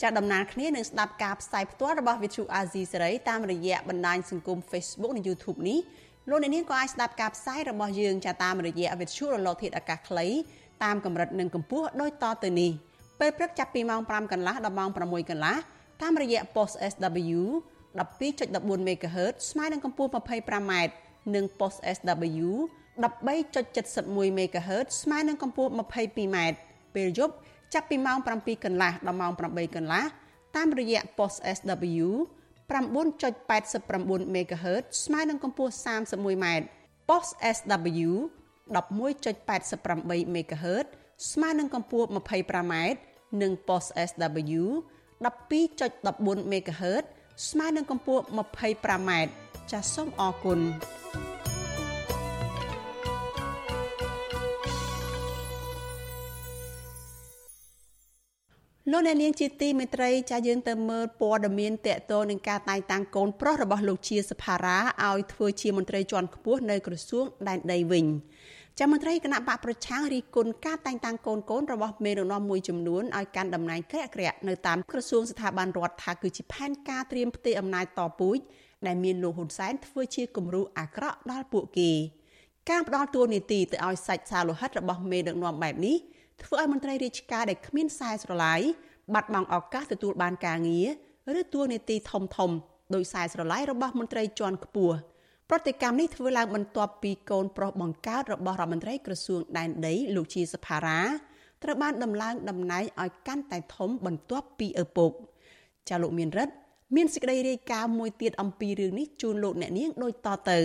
[0.02, 5.80] ចាត់ដំណើរគ្នានឹងស្ដាប់ការផ្សាយផ្ទាល់របស់ Vithu Azizi សេរីតាមរយៈបណ្ដាញសង្គម Facebook និង YouTube នេះ
[6.30, 10.28] លោកអ្នកនាងក៏អាចស្ដាប់ការផ្សាយរបស់យើងចាតាមរយៈ Vithu រលកធាតុអាកាសខ្លី
[10.84, 12.72] តាមកម្រិតនិងកម្ពស់ដូចតទៅនេះ
[13.20, 15.56] ពេលព្រឹកចាប់ពីម៉ោង5កន្លះដល់ម៉ោង6កន្លះ
[16.02, 17.42] តាមរយៈ post SW
[17.98, 20.74] 12.14 MHz ស្មើនឹងកម្ពស់ 25m
[21.36, 22.50] និង post SW
[23.04, 26.38] 13.71 MHz ស្មើនឹងកម្ពស់ 22m
[26.96, 27.36] ពេលយប់
[27.74, 30.04] ចាប់ពីម៉ោង7កន្លះដល់ម៉ោង8កន្លះ
[30.56, 32.08] តាមរយៈ post SW
[32.70, 36.46] 9.89 MHz ស្មើនឹងកម្ពស់ 31m
[37.10, 38.10] post SW
[38.76, 40.86] 11.88 MHz
[41.32, 42.74] ស្មើនឹងកម្ពស់ 25m
[43.42, 44.64] និង post SW
[45.26, 47.04] 12.14 MHz
[47.50, 49.12] ស្មើនឹងកម្ពស់ 25m
[49.72, 50.60] ចាសសូមអរគុណ
[58.92, 68.06] លោកអ្នកនាងជាទីមេត្រីចាយើងទៅមើលព័ត៌មានតកតងនឹងការតែងតាំងកូនប្រុសរបស់លោកជាសភារាឲ្យធ្វើជាមន្ត្រីជាន់ខ្ពស់នៅក្រសួងដែនដីវិញ
[68.80, 78.38] ចាមន្ត្រីគណៈបកប្រឆាំងរីគុណការតែងតាំងកូនកូនរបស់មេដឹកនាំមួយចំនួនឲ្យកាន់តំណែងក្រាក់ក្រាក់នៅតាមក្រសួងស្ថាប័នរដ្ឋថាគឺជាផែនការត្រៀមផ្ទេរអំណាចតពូជ
[78.88, 81.92] ដែលមានលោកហ៊ុនសែនធ្វើជាគំរូអាក្រក់ដល់ពួកគេ
[82.70, 85.98] ការផ្ដាល់តួនាទីទៅឲ្យសាច់សាលោហិតរបស់មេដឹកនាំបែបនេះ
[86.44, 88.62] ធ្វើឲ្យមន្ត្រីរាជការដែលគ្មានខ្សែស្រឡាយ
[89.14, 90.88] បាត់បង់ឱកាសទទួលបានការងារ
[91.42, 92.52] ឬទួលនីតិធំធំ
[92.94, 94.96] ដោយខ្សែស្រឡាយរបស់មន្ត្រីជាន់ខ្ពស់
[95.50, 101.00] ប្រតិកម្មនេះធ្វើឡើងបន្ទាប់ពីកូនប្រុសបង្កើតរបស់រដ្ឋមន្ត្រីក្រសួងដែនដីលោកជាសភារា
[101.64, 105.12] ត្រូវបានដំឡើងតំណែងឲ្យកាន់តែធំបន្ទាប់ពីឪពុក
[105.90, 106.54] ចាលោកមានរិទ្ធ
[106.96, 110.60] មានសេចក្តីរាយការណ៍មួយទៀតអំពីរឿងនេះជូនលោកអ្នកនាងដូចតទៅ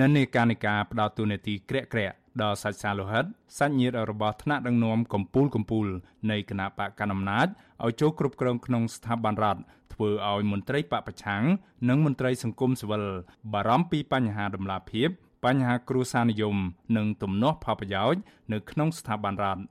[0.00, 3.24] និន្នាការនៃការផ្ដោតទូនាទីក្រាក់ក្រាក់ ដល់សាច់សាលោហិត
[3.58, 5.88] សាច់ញាតិរបស់ថ្នាក់ដឹកនាំកម្ពុជាកម្ពុជា
[6.30, 7.46] នៃគណៈបកកណ្ដាលអំណាច
[7.84, 9.60] ឲ្យចូលគ្រប់គ្រងក្នុងស្ថាប័នរដ្ឋ
[9.94, 11.42] ធ្វើឲ្យមន្ត្រីបពប្រឆាំង
[11.88, 13.04] និងមន្ត្រីសង្គមស៊ីវិល
[13.52, 15.08] បារម្ភពីបញ្ហាដំណាភិប
[15.44, 16.56] បញ្ហាគ្រួសារនិយម
[16.96, 18.20] និងទំនាស់ផលប្រយោជន៍
[18.52, 19.62] នៅក្នុងស្ថាប័នរដ្ឋ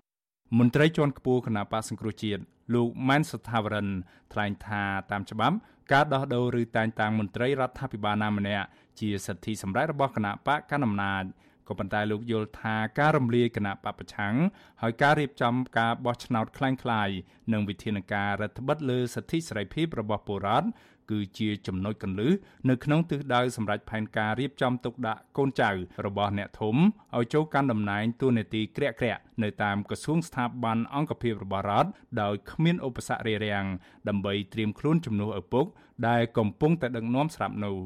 [0.57, 2.41] មន្ត្រីជាន់ខ្ពស់គណៈបកសង្គ្រោះជាតិ
[2.73, 3.87] លោកម៉ែនសថាវរិន
[4.33, 5.55] ថ្លែងថាតាមច្បាប់
[5.91, 8.65] ការដោះដូរឬតែងតាំងមន្ត្រីរដ្ឋាភិបាលណាម្នាក់
[8.99, 11.23] ជាសិទ្ធិសម្រេចរបស់គណៈបកកណ្ដាលអំណាច
[11.68, 14.34] ក៏ប៉ុន្តែលោកយល់ថាការរំលាយគណៈបពប្រឆាំង
[14.82, 17.16] ហើយការរៀបចំការបោះឆ្នោតคล้ายៗ
[17.52, 20.68] និងវិធានការរដ្ឋបិទលើសិទ្ធិសេរីភាពរបស់ពលរដ្ឋ
[21.10, 22.32] គឺជាចំណុចកន្លឹះ
[22.68, 25.70] នៅក្នុងទិសដៅសម្រាប់ផែនការរៀបចំទុកដាក់កូនចៅ
[26.06, 26.76] របស់អ្នកធំ
[27.16, 31.90] ឲ្យចូលកាន់តំណែងតួនាទីក្រាក់ក្រាក់នៅតាមក្រសួងស្ថាប័នអង្គភាពរបស់រដ្ឋ
[32.22, 33.66] ដោយគ្មានឧបសគ្គរារាំង
[34.08, 35.66] ដើម្បីត្រៀមខ្លួនជំនួសឪពុក
[36.08, 37.76] ដែលកំពុងតែដឹកនាំស្រាប់នោះ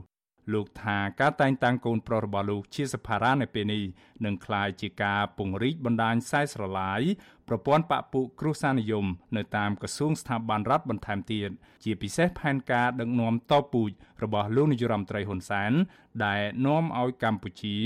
[0.53, 3.83] លោកថាការតែងតាំងកូនប្រុសរបស់លោកជាសភារានៅពេលនេះ
[4.25, 7.01] នឹងក្លាយជាការពង្រីកបណ្ដាញខ្សែស្រឡាយ
[7.47, 9.05] ប្រព័ន្ធបពុគ្រួសារនិយម
[9.37, 11.49] នៅតាមក្រសួងស្ថាប័នរដ្ឋបន្ថែមទៀត
[11.83, 13.91] ជាពិសេសផែនការដឹកនាំតពូជ
[14.23, 15.71] របស់លោកនាយរដ្ឋមន្ត្រីហ៊ុនសែន
[16.25, 17.77] ដែលនាំឲ្យកម្ពុជា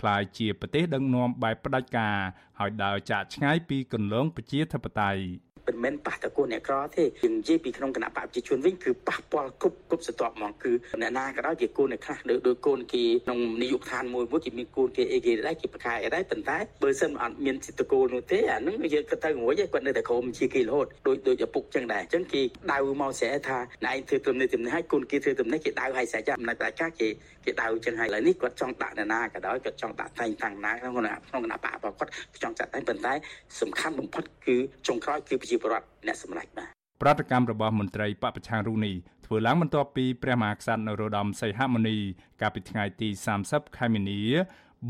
[0.00, 2.16] ក្លាយជាប្រទេសដឹកនាំបែបផ្ដាច់ការ
[2.58, 5.22] ហើយដើរចាកឆ្ងាយពីគន្លងប្រជាធិបតេយ្យ
[5.66, 10.72] មិនមែនប៉ះតែគូអ្នកក្រទេយើងនិយាយពីក្នុងគណៈបព្វជិជនវិញគឺប៉ះពាល់គ្រប់គ្រប់ស្ទាប់ហ្មងគឺ
[11.02, 27.08] អ្នកណាក៏ដោយជាគូអ្នកខ្លះដូចដូចគូនគេក្នុងនាយកដ្ឋានមួយមួយគេមានគូនគេអីគេដែរគេប្រកាយអីដែរប៉ុន្តែបើសិនអត់មានសិទ្ធិគោលនោះទេអានឹងយើងក៏ទៅរួចគាត់នៅតែក្រុមជាគេរហូតដូចដូចឪពុកចឹងដែរអញ្ចឹងគេដៅមកស្រែថាណែឯងធ្វើទំនេរទំនេរឲ្យគូនគេធ្វើទំនេរគេដៅឲ្យស្រែចាំនៅតែការគេ
[27.44, 32.10] គេដៅចឹងហើយឥឡូវនេះគាត់ចង់ដាក់អ្នកណាក៏ដោយគាត់ចង់ដាក់តែងតាំងណាក្នុងក្នុងគណៈបព្វគាត់
[32.42, 33.12] ចង់ចាត់តែប៉ុន្តែ
[33.60, 36.68] សំខាន់បំផុតគឺចុងក្រោយគឺប្រជាពលរដ្ឋអ្នកសម្រេចបាទ
[37.02, 38.92] ប្រតិកម្មរបស់មន្ត្រីបពប្រឆាំងរូនី
[39.26, 41.96] ធ្វើឡើងបន្ទាប់ពីព្រះមហាក្សត្រនរោត្តមសីហមុនី
[42.40, 43.08] កាលពីថ្ងៃទី
[43.42, 44.20] 30ខែមីនា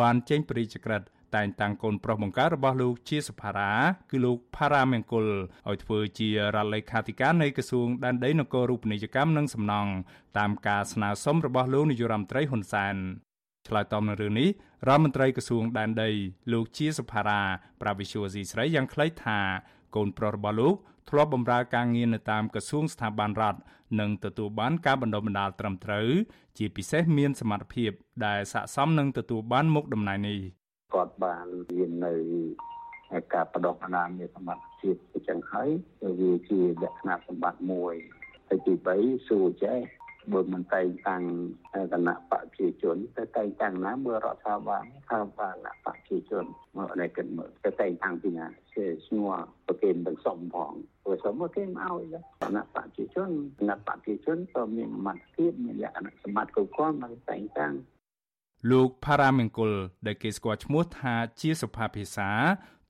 [0.00, 3.72] បានចេញព្រះរាជក្រឹត្យតែងតាំងកូនប្រុសបង្កើតរបស់លោកជាសភារា
[4.10, 5.26] គឺលោកផារ៉ាមង្គល
[5.68, 9.92] ឲ្យធ្វើជារដ្ឋលេខាធិការនៃក្រសួងដែនដីនគររូបនីយកម្មនិងសំណង់
[10.38, 12.96] តាមការស្នើសុំរបស់លោកនាយរដ្ឋមន្ត្រីហ៊ុនសែន
[13.68, 14.48] ឆ្លើយតបនឹងរឿងនេះ
[14.88, 16.10] រដ្ឋមន្ត្រីក្រសួងដែនដី
[16.52, 17.40] លោកជាសភារា
[17.80, 19.38] ប្រាវិសុវស៊ីស្រីយ៉ាងខ្លីថា
[19.96, 20.74] កូនប្រុសរបស់លោក
[21.10, 23.60] ធ្លាប់បម្រើការងារនៅតាមក្រសួងស្ថាប័នរដ្ឋ
[24.00, 26.08] និងទទួលបានការបណ្ដុះបណ្ដាលត្រឹមត្រូវ
[26.58, 27.90] ជាពិសេសមានសមត្ថភាព
[28.26, 30.38] ដែលស័ក្តិសមនឹងទទួលបានមុខតំណែងនេះ
[30.94, 32.14] គាត់បានរៀននៅ
[33.34, 35.68] ការបដិបណ្ដាមានសមត្ថភាពអញ្ចឹងហើយ
[36.20, 37.94] វាជាលក្ខណៈសម្បត្តិមួយ
[38.48, 39.78] ហើយទី3សួរចេះ
[40.32, 41.22] បើមិនតែងតាំង
[41.92, 46.44] គណៈបព្វជិជនតែតែងតាំងណាមើលរដ្ឋាភិបាលថាបានគណៈបព្វជិជន
[46.76, 49.32] មកនេះគិតមើលតែតែងតាំងពីណាជាឈ្មោះ
[49.66, 50.72] ប្រគេនទាំងសុំផង
[51.04, 52.04] ព្រោះសុំមកគេមកឲ្យ
[52.42, 57.74] គណៈបព្វជិជនគណៈបព្វជិជនក៏មានសមត្ថភាពមានលក្ខណៈសម្បត្តិគ្រប់គ្រាន់មកតែងតាំង
[58.70, 59.72] លោកផារ៉ាមង្គល
[60.06, 62.30] ដែលគេស្គាល់ឈ្មោះថាជាសុផាភិសា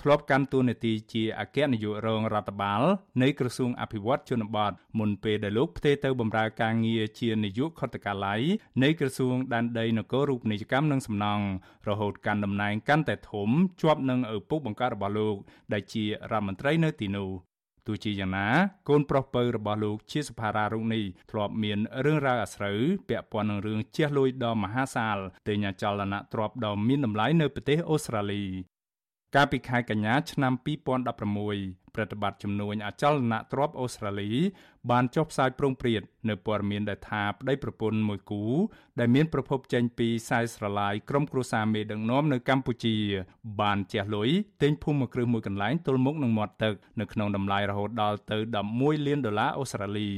[0.03, 2.83] ធ្លាប់កាន់តួនាទីជាអគ្គនាយករងរដ្ឋបាល
[3.23, 8.41] នៃក្រសួងអភិវឌ្ឍជនបទមុនពេលដែលលោកផ្ទេរទៅបម្រើការងារជានាយកខុទ្ទកាល័យ
[8.83, 11.45] នៃក្រសួងដែនដីនគររូបនីយកម្មនិងសំណង់
[11.89, 13.49] រហូតកាន់តំណែងកាន់តែធំ
[13.81, 15.37] ជាប់នឹងឪពុកបង្កើតរបស់លោក
[15.73, 17.31] ដែលជារដ្ឋមន្ត្រីនៅទីនោះ
[17.87, 18.49] ទោះជាយ៉ាងណា
[18.89, 28.45] កូនប្រុសពៅរបស់លោកជាសភារារុកនេះធ្លាប់មានរឿងរ៉ាវអាស្រូវពាក់ព័ន្ធនឹងរឿងជះលួយដ៏មហាសាលទិញអចលនទ្រព្យដ៏មានតម្លៃនៅប្រទេសអូស្ត្រាលី
[29.35, 30.53] កាលពីខែកញ្ញាឆ្នាំ
[31.25, 34.31] 2016ប្រតិបត្តិជំនួញអចលនទ្រព្យអូស្ត្រាលី
[34.90, 38.44] បានចុះផ្សាយប្រងព្រាតនៅព័ត៌មានដែលថាប្តីប្រពន្ធមួយគូ
[39.01, 42.97] ដែលមានប្រភពចេញពីខ្សែស្រឡាយក្រុមគ្រួសារមេដឹកនាំនៅកម្ពុជា
[43.61, 44.31] បានជះលុយ
[44.62, 48.37] ទិញភូមិគ្រឹះមួយកន្លែងទល់មុខនឹងមាត់ទឹកនៅក្នុងតម្លៃរហូតដល់ទៅ
[48.73, 50.09] 11លានដុល្លារអូស្ត្រាលី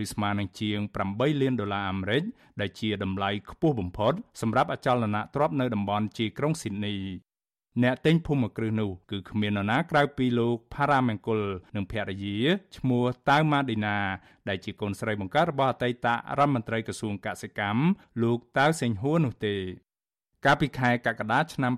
[0.00, 0.78] ឬស្មើនឹងជាង
[1.10, 2.22] 8លានដុល្លារអាមេរិក
[2.60, 6.96] ដែលជាតម្លៃខ្ពស់បំផុតសម្រាប់អចលនទ្រព្យនៅតំបន់ជាក្រុងស៊ីដនី
[7.82, 11.40] អ្នកទិញភូមិគ្រឹះនោះគឺគ្មាននរណាក្រៅពីលោកផារ៉ាមង្គល
[11.76, 12.38] និងភរិយា
[12.76, 13.96] ឈ្មោះតៅម៉ាឌីណា
[14.48, 16.06] ដែលជាកូនស្រីបង្កើតរបស់អតីត
[16.38, 17.82] រដ្ឋមន្ត្រីក្រសួងកសិកម្ម
[18.22, 19.54] លោកតៅសេងហួរនោះទេ
[20.46, 21.72] កាលពីខែកក្កដាឆ្នាំ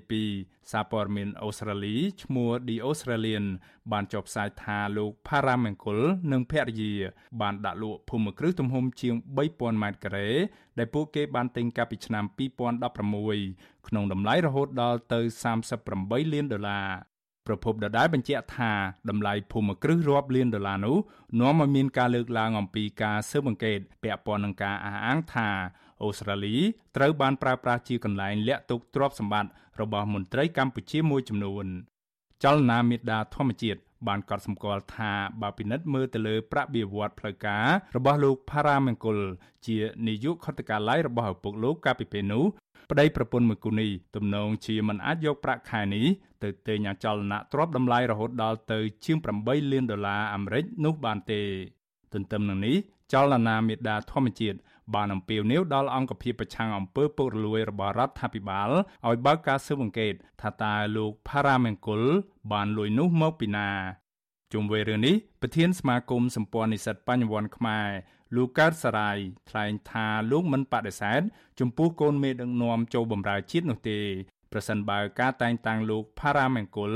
[0.00, 3.46] 2022សារព័ត៌មានអូស្ត្រាលីឈ្មោះ The Australian
[3.92, 6.00] បានចុះផ្សាយថាលោក Paramangkul
[6.32, 6.94] និងភរិយា
[7.40, 10.28] បានដាក់លក់ភូមិគ្រឹះទំហំជាង3000ម៉ែត្រការ៉េ
[10.78, 12.24] ដែលពួកគេបានទិញកាលពីឆ្នាំ
[13.06, 15.20] 2016ក្នុងតម្លៃរហូតដល់ទៅ
[15.76, 16.86] 38លានដុល្លារ
[17.46, 18.72] ប្រពន្ធដដែលបញ្ជាក់ថា
[19.10, 20.96] តម្លៃភូមិគ្រឹះរាប់លានដុល្លារនោះ
[21.40, 25.50] នាំឲ្យមានការលើកឡើងអំពីការស៊ើបអង្កេតពាក់ព័ន្ធនឹងការអះអាងថា
[26.02, 26.56] អូស្ត្រាលី
[26.96, 31.66] ត្រូវបានប្រើប្រាស់ជាកន្លែងលាក់ទុកទ្រព្យសម្បត្តិរបស់មន្ត្រីកម្ពុជាមួយចំនួន
[32.44, 39.18] ចលនាមេដាធម្មជាតិបានកត់សម្គាល់ថាបើពិនិត្យមើលទៅលើប្រាក់បៀវត្សផ្លូវការរបស់លោកផារ៉ាមង្គល
[39.66, 42.44] ជានាយកខុទ្ទកាល័យរបស់ឪពុកលោកកាលពីពេលនោះ
[42.90, 46.06] ប្តីប្រពន្ធមួយគូនេះទំនងជាមិនអាចយកប្រាក់ខែនេះ
[46.42, 51.40] ទៅទិញអចលនទ្រព្យតម្លៃរហូតដល់ទៅជាង8លានដុល្លារអាមេរិកនោះបានទេ
[52.12, 52.76] ទន្ទឹមនឹងនេះ
[53.12, 54.58] ចលនាមេដាធម្មជាតិ
[54.94, 58.70] បានអំពាវនាវដល់អង្គភាពប្រឆាំងអំពើពុករលួយរបស់រដ្ឋាភិបាល
[59.06, 62.02] ឲ្យបើកការស៊ើបអង្កេតថាតើលោកផារ៉ាមង្គល
[62.52, 63.68] បានលួយនោះមកពីណា
[64.52, 67.88] ជុំវិញរឿងនេះប្រធានសមាគមសម្ព័ន្ធនិស្សិតបញ្ញវន្តខ្មែរ
[68.36, 69.16] លោកកើតសរាយ
[69.50, 71.20] ថ្លែងថាលោកមិនបដិសេធ
[71.60, 74.00] ចំពោះកូនមេដឹកនាំចូលបម្រើជាតិនោះទេ
[74.52, 76.92] ប្រសិនបើការតែងតាំងលោកផារ៉ាមង្គល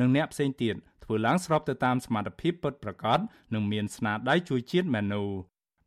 [0.00, 3.18] និងអ្នកផ្សេងទៀតធ្វើឡើងស្របទៅតាមសមត្ថភាពពិតប្រាកដ
[3.54, 5.28] និងមានស្នាដៃជួយជាតិមែននោះ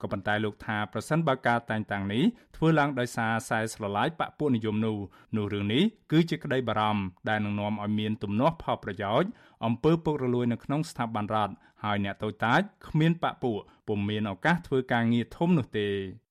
[0.01, 2.23] ក៏ប៉ុន្តែលោកថាប្រសិនបើការតែងតាំងនេះ
[2.55, 4.97] ធ្វើឡើងដោយសារខ្សែស្រឡាយបពុនិយមនោះ
[5.38, 9.29] នោះរឿងនេះគឺជាក្តីបារម្ភដែលនឹងនាំឲ្យមានទំនាស់ផលប្រយោជន៍
[9.65, 13.51] អំពើពុករលួយនៅក្នុងស្ថាប័នរដ្ឋហើយអ្នកតូចតាចគ្មានបពុ
[13.88, 16.28] ពុំមានឱកាសធ្វើការងារធំនោះទេអានោះអត់មានដែរ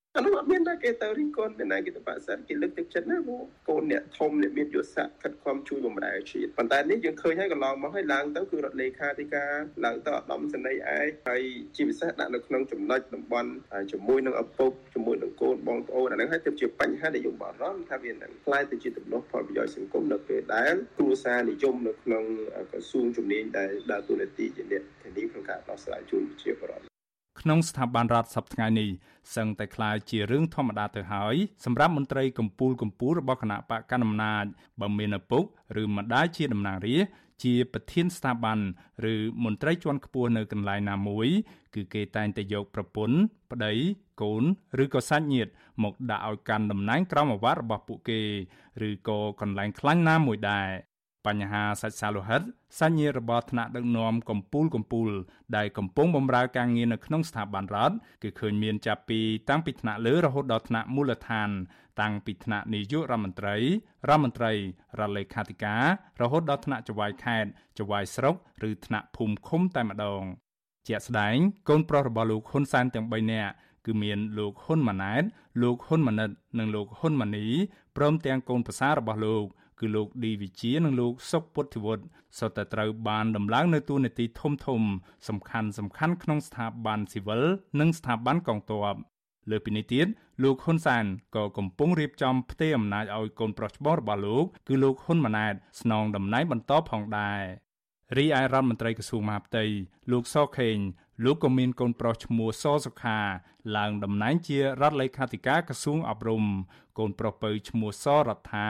[0.82, 9.52] គេទៅរិះគន់មានណាគេទៅបដិសេធគេលើកទឹកចិត្តណាពួកកូនអ្នកធំអ្នកមានយុទ្ធសាស្ត្រខិតខំជួយបម្រើជាតិប៉ុន្តែនេះយើងឃើញហើយកន្លងមកហើយឡើងទៅគឺរដ្ឋលេខាធិការ
[9.84, 11.42] ឡើងទៅឧត្តមសេនីយ៍ឯកហើយ
[11.76, 13.50] ជាពិសេសដាក់នៅក្នុងចំណុចតំបន់
[13.92, 22.24] ជាមួយនឹងឪពុកជាមួយនឹងកូនបងប្អូនអាហ្នឹងហើយទៅជាបញ្ហាដែលយើងបារម្ភថាវានឹងខ្លាយទៅជាទំនាស់ផលប្រយោជន៍សង្គមនៅពេលដែលគ្រួសារនិយមនៅក្នុង
[22.70, 26.87] ក្រសួងជំនាញដែលដើរតួនាទីជាអ្នកធានាក្នុងការដោះស្រាយជូនប្រជាពលរដ្ឋ
[27.39, 28.89] ក្នុងស្ថាប័នរដ្ឋសប្តាហ៍នេះ
[29.35, 34.45] សឹងតែคล้ายជារឿងធម្មតាទៅហើយសម្រាប់មន្ត្រីកម្ពូលកម្ពូលរបស់គណៈបកកណ្ដាលអំណាច
[34.81, 35.43] បើមានឪពុក
[35.81, 37.11] ឬម្ដាយជាតំណាងរាស្ត្រ
[37.43, 38.59] ជាប្រធានស្ថាប័ន
[39.13, 41.27] ឬមន្ត្រីជាន់ខ្ពស់នៅកន្លែងណាមួយ
[41.75, 43.17] គឺគេតែងតែយកប្រពន្ធ
[43.51, 43.73] ប្តី
[44.21, 44.43] កូន
[44.83, 45.51] ឬក៏សាច់ញាតិ
[45.83, 48.21] មកដាក់ឲ្យកាន់តំណែងក្រមអាវ៉ាត់របស់ពួកគេ
[48.87, 50.69] ឬក៏កន្លែងខ្លាញ់ណាមួយដែរ
[51.26, 52.42] បញ្ហាសាច់សាលោហិត
[52.80, 55.12] សញ្ញារបស់ថ្នាក់ដឹកនាំកម្ពុជាកម្ពុជា
[55.56, 61.50] ដែលកំពុងបម្រើការងារនៅក្នុងស្ថាប័នរដ្ឋគឺឃើញមានចាប់ពីតាំងពីថ្នាក់លើរហូតដល់ថ្នាក់មូលដ្ឋាន
[62.00, 63.56] តាំងពីថ្នាក់នាយករដ្ឋមន្ត្រី
[64.08, 64.52] រដ្ឋមន្ត្រី
[64.98, 65.84] រដ្ឋលេខាធិការ
[66.20, 68.34] រហូតដល់ថ្នាក់ចៅហ្វាយខេត្តចៅហ្វាយស្រុក
[68.68, 70.22] ឬថ្នាក់ភូមិឃុំតែម្ដង
[70.88, 71.36] ជាក់ស្ដែង
[71.68, 73.52] កូនប្រុសរបស់លោកហ៊ុនសែនទាំង3នាក់
[73.86, 75.22] គឺមានលោកហ៊ុនម៉ាណែត
[75.62, 77.46] លោកហ៊ុនម៉ាណិត និងលោកហ៊ុនម៉ាណី
[77.96, 79.44] ព្រមទាំងកូនប្រសាររបស់លោក
[79.80, 82.04] គឺលោកឌីវិជានិងលោកសុកពុទ្ធិវុឌ្ឍ
[82.38, 84.82] សុទ្ធតែត្រូវបានដំឡើងនៅទូនាទីធំធំ
[85.28, 87.42] សំខាន់សំខាន់ក្នុងស្ថាប័នស៊ីវិល
[87.80, 88.96] និងស្ថាប័នកងទ័ព
[89.50, 90.06] លើពីនេះទៀត
[90.42, 91.04] លោកហ៊ុនសាន
[91.36, 97.42] ក៏កំពុងរៀបចំផ្ទេរអំណាចឲ្យកូនប្រុសច្បងរបស់លោក គឺលោកហ៊ុនម៉ាណែតស្នងតំណែងបន្តផងដែរ
[98.16, 99.64] រីឯរដ្ឋមន្ត្រីក្រសួងមហាផ្ទៃ
[100.12, 100.76] លោកសខេង
[101.24, 103.18] លោកក៏មានកូនប្រុសឈ្មោះសសុខា
[103.76, 106.44] ឡើងតំណែងជារដ្ឋលេខាធិការក្រសួងអប់រំ
[106.98, 108.68] កូនប្រុសពៅឈ្មោះសរដ្ឋា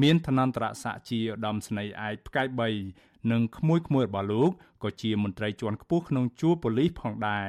[0.00, 2.48] មានឋានន្តរស័ក្តិជាឧត្តមស្នេហ៍ឯកផ្កាយ
[2.88, 4.50] 3និងក្មួយក្មួយរបស់លោក
[4.82, 7.48] ក៏ជាមន្ត្រីជាន់ខ្ពស់ក្នុងជួរប៉ូលីសផងដែរ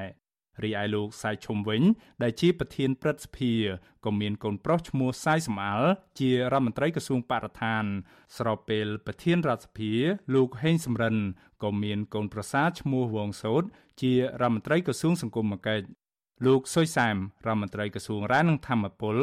[0.64, 1.82] រីឯលោកសាយឈុំវិញ
[2.24, 3.54] ដែលជាប្រធានព្រឹទ្ធសភា
[4.06, 7.84] ក៏មានកូនប្រុសឈ្មោះសាយសំអាល់ជារដ្ឋមន្ត្រីក្រសួងបរិស្ថាន
[8.38, 9.92] ស្របពេលប្រធានរដ្ឋសភា
[10.34, 11.16] លោកហេងសំរិន
[11.64, 13.64] ក៏មានកូនប្រសារឈ្មោះវងសោត
[14.02, 15.86] ជារដ្ឋមន្ត្រីក្រសួងសង្គមគិច្ច
[16.46, 19.18] លោកសុយសាមរដ្ឋមន្ត្រីក្រសួងរាយនឹងធម្មពល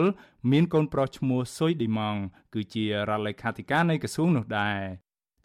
[0.50, 2.16] មានកូនប្រុសឈ្មោះសុយឌីម៉ង
[2.54, 4.78] គឺជារដ្ឋលេខាធិការនៃក្រសួងនោះដែរ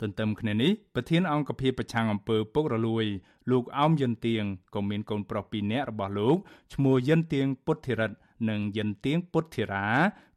[0.01, 3.05] ទន្ទឹមគ្នានេះប្រធានអង្គភិបប្រឆាំងអំពើពុករលួយ
[3.51, 4.43] លោកអោមយិនទៀង
[4.75, 6.37] ក៏មានកូនប្រុសពីរនាក់របស់លោក
[6.73, 8.17] ឈ្មោះយិនទៀងពុទ្ធិរិទ្ធ
[8.49, 9.87] និងយិនទៀងពុទ្ធិរា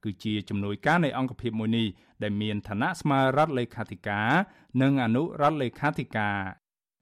[0.05, 1.87] គឺជាជំនួយការនៃអង្គភិបមួយនេះ
[2.23, 4.31] ដែលមានឋានៈស្មើរដ្ឋលេខាធិការ
[4.83, 6.37] និងអនុរដ្ឋលេខាធិការ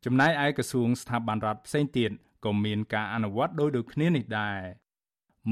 [0.05, 2.11] ចំណែកឯក្រសួងស្ថាប័នរដ្ឋផ្សេងទៀត
[2.47, 4.61] ក៏មានការអនុវត្តដោយដូចគ្នានេះដែរ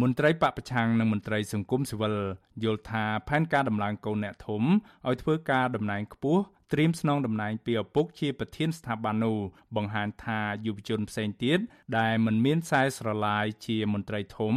[0.01, 2.17] មន្ត្រីបពប្រឆាំងនិងមន្ត្រីសង្គមស៊ីវិល
[2.65, 4.63] យល់ថាផែនការដំឡើងកូនអ្នកធំ
[5.09, 9.37] ឲ្យធ្វើការតំណែងខ្ពស់ត្រៀមស្នងតំណែងពីឪពុកជាប្រធានស្ថាប័ននោះ
[9.77, 11.59] បង្ហាញថាយុវជនផ្សេងទៀត
[11.99, 14.55] ដែលមិនមានខ្សែស្រឡាយជាមន្ត្រីធំ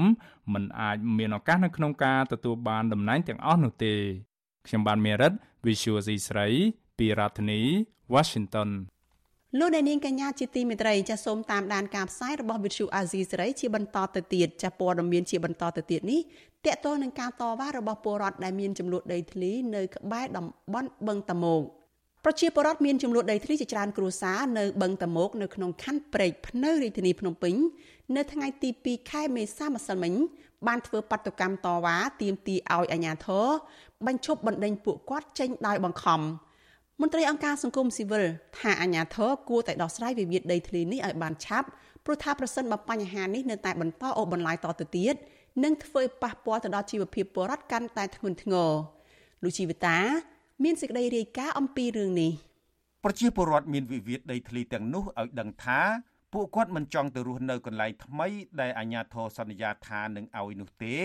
[0.53, 3.95] មិនអាចមានឱកាសនៅក្នុងការទទួលបានតំណែងទាំងអស់នោះទេ
[4.67, 5.33] ខ្ញុំបានមេរិត
[5.65, 6.47] Visual C ស្រី
[6.97, 7.61] ពីរដ្ឋធានី
[8.13, 8.69] Washington
[9.59, 16.19] លោកអ្នកនាងកញ្ញាជាទីមេត្រីចាសសូមតាមដានការផ្សាយរបស់ Vithu Azizi សេរីជាបន្តទៅទៀតចាសព័ត៌មានជាបន្តទៅទៀតនេះ
[16.65, 21.61] តកតទៅនឹងការតវ៉ារបស់ពលរដ្ឋដែលមានចំនួនដីធ្លីនៅក្បែរតំបន់បឹងតមោក
[22.25, 27.55] ប្រជាពលរដ្ឋមានចំនួនដីធ្លីជាច្រើនគ្រួសារនៅបឹងតមោកនៅក្នុងខណ្ឌព្រែកភ្នៅរាជធានីភ្នំពេញ
[28.15, 30.13] នៅថ្ងៃទី2ខែមេសាម្សិលមិញ
[30.67, 33.45] បានធ្វើបាតុកម្មតវ៉ាទាមទារឲ្យអាជ្ញាធរ
[34.05, 36.21] បញ្ឈប់បណ្ដេញពួកគាត់ចេញដោយបង្ខំ។
[37.01, 38.25] មន្ត្រីអង្គការសង្គមស៊ីវិល
[38.59, 41.67] ថាអាញាធរគួរតែដោះស្រាយវិវាទដីធ្លីនេះឲ្យបានឆាប់
[42.05, 45.15] ព្រោះថាប្រសិនបើបញ្ហានេះនៅតែបន្តអូសបន្លាយតទៅទៀត
[45.63, 48.71] នឹងធ្វើឲ្យប៉ះពាល់ទៅដល់ជីវភាពពលរដ្ឋកាន់តែធ្ងន់ធ្ងរ
[49.43, 49.97] លោកជីវតា
[50.63, 52.31] មានសេចក្តីរាយការណ៍អំពីរឿងនេះ
[53.03, 55.79] ប្រជាពលរដ្ឋមានវិវាទដីធ្លីទាំងនោះឲ្យដឹងថា
[56.33, 58.27] ពួកគាត់មិនចង់ទៅរស់នៅកន្លែងថ្មី
[58.61, 60.95] ដែលអាជ្ញាធរសន្យាថានឹងឲ្យនោះទេ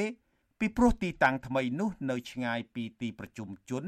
[0.61, 3.85] ពីព្រោះទីតាំងថ្មីនោះនៅឆ្ងាយពីទីប្រជុំជន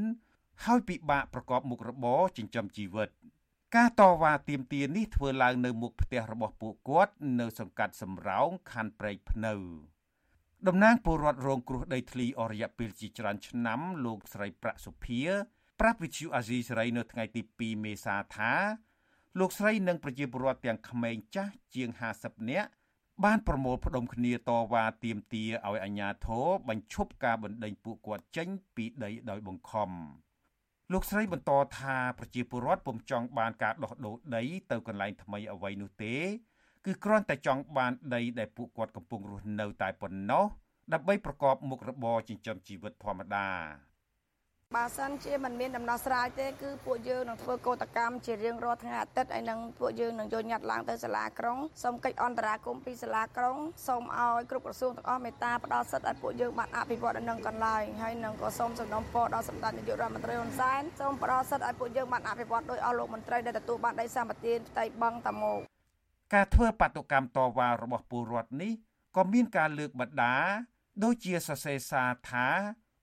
[0.65, 3.09] ហើយពិបាកប្រកបមុខរបរចិញ្ចឹមជីវិត
[3.77, 9.55] ការតវ៉ាទាមទារនេះធ្វើឡើងនៅមុខផ្ទះរបស់ពួកគាត់នៅសង្កាត់សំរោងខណ្ឌព្រែកភ្នៅ
[10.69, 15.23] តំណាងពលរដ្ឋរងគ្រោះដីធ្លីអស់រយៈពេលជាច្រើនឆ្នាំលោកស្រីប្រាក់សុភា
[15.81, 18.53] ប្រាប់វិទ្យុអាស៊ីសេរីនៅថ្ងៃទី2មេសាថា
[19.39, 21.89] លោកស្រីនិងប្រជាពលរដ្ឋទាំងក្មេងចាស់ជាង
[22.21, 22.69] 50នាក់
[23.25, 29.91] បានប្រមូលផ្ដុំគ្នាតវ៉ាទាមទារឲ្យអាជ្ញាធរបញ្ឈប់ការបណ្ដេញពួកគាត់ចេញពីដីដោយបង្ខំ។
[30.93, 36.15] លោកស្រីបន្តថាប្រជាពលរដ្ឋពុំចង់បានការដោះដូរដីទៅកន្លែងថ្មីអ្វីនោះទេ
[36.85, 40.45] គឺគ្រាន់តែចង់បានដីដែលពួកគាត់កំពុងរស់នៅតែប៉ុណ្ណោះ
[40.93, 43.49] ដើម្បីប្រកបមុខរបរចិញ្ចឹមជីវិតធម្មតា
[44.75, 53.57] បើសិនជាមិនមានដំណោះស្រាយទេគឺពួកយើងនឹងធ្វើកោតកម្មជារៀងរាល់ថ្ងៃអាទិត្យហើយនឹងពួកយើងនឹងយកញត្តិឡើងទៅសាលាក្រុងសូមកិច្ចអន្តរាគមន៍ពីសាលាក្រុង
[53.87, 65.61] សូមឲ្យគ្រប់ក្រសួងទាំងអស់មេត្តាផ្ដល់សិទ្ធិឲ្យពួកយើងបានអភិវឌ្ឍនៅនឹងកន្លែងហើយនឹងក៏សូមសំណូមពរដល់សម្ដេចនាយករដ្ឋមន្ត្រីហ៊ុនសែនសូមផ្ដល់សិទ្ធិឲ្យពួកយើងបានអភិវឌ្ឍដោយអស់លោកមន្ត្រីដែលទទួលបានដីសម្បត្តិផ្ទៃបឹងតាមក
[66.35, 68.73] ការធ្វើបាតុកម្មតវ៉ារបស់ពលរដ្ឋនេះ
[69.17, 70.35] ក៏មានការលើកបដា
[71.05, 72.47] ដូចជាសរសេរសារថា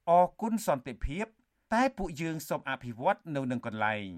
[0.09, 1.25] អគុណសន្តិភាព
[1.73, 4.09] តែពួកយើងសូមអភិវឌ្ឍនៅនឹងកន្លែង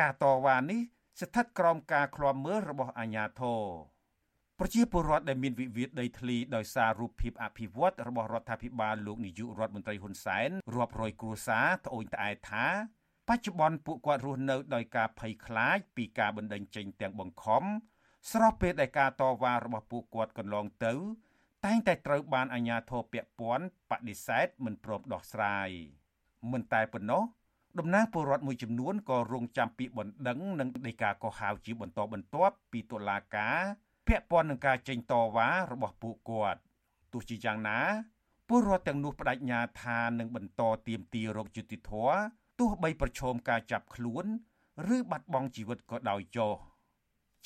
[0.00, 0.80] ការតវ៉ានេះ
[1.20, 3.62] ស្ថិតក្រោមការឃ្លាំមើលរបស់អាជ្ញាធរ
[4.58, 12.66] ប្រជាពលរដ្ឋដែលមានវិវាទដីធ្លីដោយសាររូបភាពអភិវឌ្ឍរបស់រដ្ឋាភិបាលលោកនាយករដ្ឋមន្ត្រីហ៊ុនសែនរាប់រយគ្រួសារត្អូញត្អែថា
[13.28, 17.62] បច្ចុប្បន្នពួកគាត់រស់នៅដោយការភ័យខ្លាចពីការបណ្តេញចេញទាំងបង្ខំ
[18.32, 20.94] ស្របពេលដែលការតវ៉ារបស់ពួកគាត់កន្លងទៅ
[21.64, 25.70] តែងតែត្រូវបានអាជ្ញាធរពាក់ព័ន្ធបដិសេធមិនព្រមដោះស្រាយ
[26.50, 27.22] មិនតែប៉ុណ្ណោះ
[27.78, 33.58] តំណាងពលរដ្ឋមួយចំនួនក៏រងចាំពាក្យបណ្ដឹងនិងដីកាកោះហៅជាបន្តបន្ទាប់ពីតុលាការ
[34.06, 36.60] ពាក់ព័ន្ធនឹងការចេញតវ៉ារបស់ពួកគាត់
[37.12, 37.78] ទោះជាយ៉ាងណា
[38.48, 41.92] ពលរដ្ឋទាំងនោះបដិញ្ញាថានឹងបន្តទៀមទារោគយុតិធធ
[42.58, 44.24] ទោះបីប្រឈមការចាប់ខ្លួន
[44.96, 46.54] ឬបាត់បង់ជីវិតក៏ដោយចុះ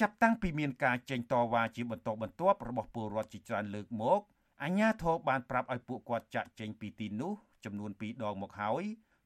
[0.01, 4.21] ចាប់តាំងពីមានការចេញតវ៉ាជាបន្តបន្ទាប់របស់ពលរដ្ឋជាច្រើនលើកមក
[4.63, 7.33] អាជ្ញាធរបានប្រាប់ឲ្យពួកគាត់ចាក់ចេញពីទីនោះ
[7.67, 8.85] ចំនួន2ដងមកហើយ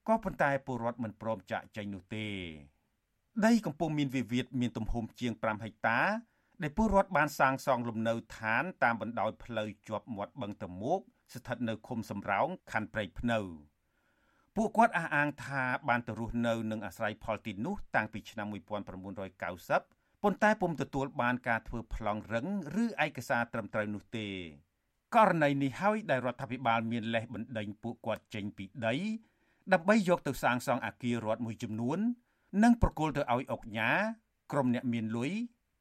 [0.09, 2.27] ក៏ប៉ុន្តែពលរដ្ឋមិនព្រមចាក់ចេញនោះទេ
[3.47, 6.01] ដីកំពុងមានវិវាទមានទំហំជាង5ហិកតា
[6.63, 11.01] ដែលពលរដ្ឋបានសាងសង់លំនៅឋានតាមបណ្ដោយផ្លូវជាប់មាត់បឹងតមោក
[11.35, 13.39] ស្ថិតនៅឃុំសំរោងខណ្ឌព្រៃភ្នៅ
[14.57, 18.69] ពួកគាត់អះអាងថាបានទៅរស់នៅនិងអាស្រ័យផលទីនោះតាំងពីឆ្នាំ1990
[20.23, 22.47] ប៉ុន្តែពុំទទួលបានការធ្វើប្លង់រឹង
[22.83, 24.29] ឬឯកសារត្រឹមត្រូវនោះទេ
[25.15, 28.95] ករណីនេះហើយដែលរដ្ឋាភិបាលមានលេសបណ្ដេញពួកគាត់ចេញពីដី
[29.73, 31.99] ដើម្បីយកទៅសាងសង់អគាររដ្ឋមួយចំនួន
[32.63, 33.91] និងប្រគល់ទៅឲ្យអុកញ៉ា
[34.53, 35.33] ក្រុមអ្នកមានលុយ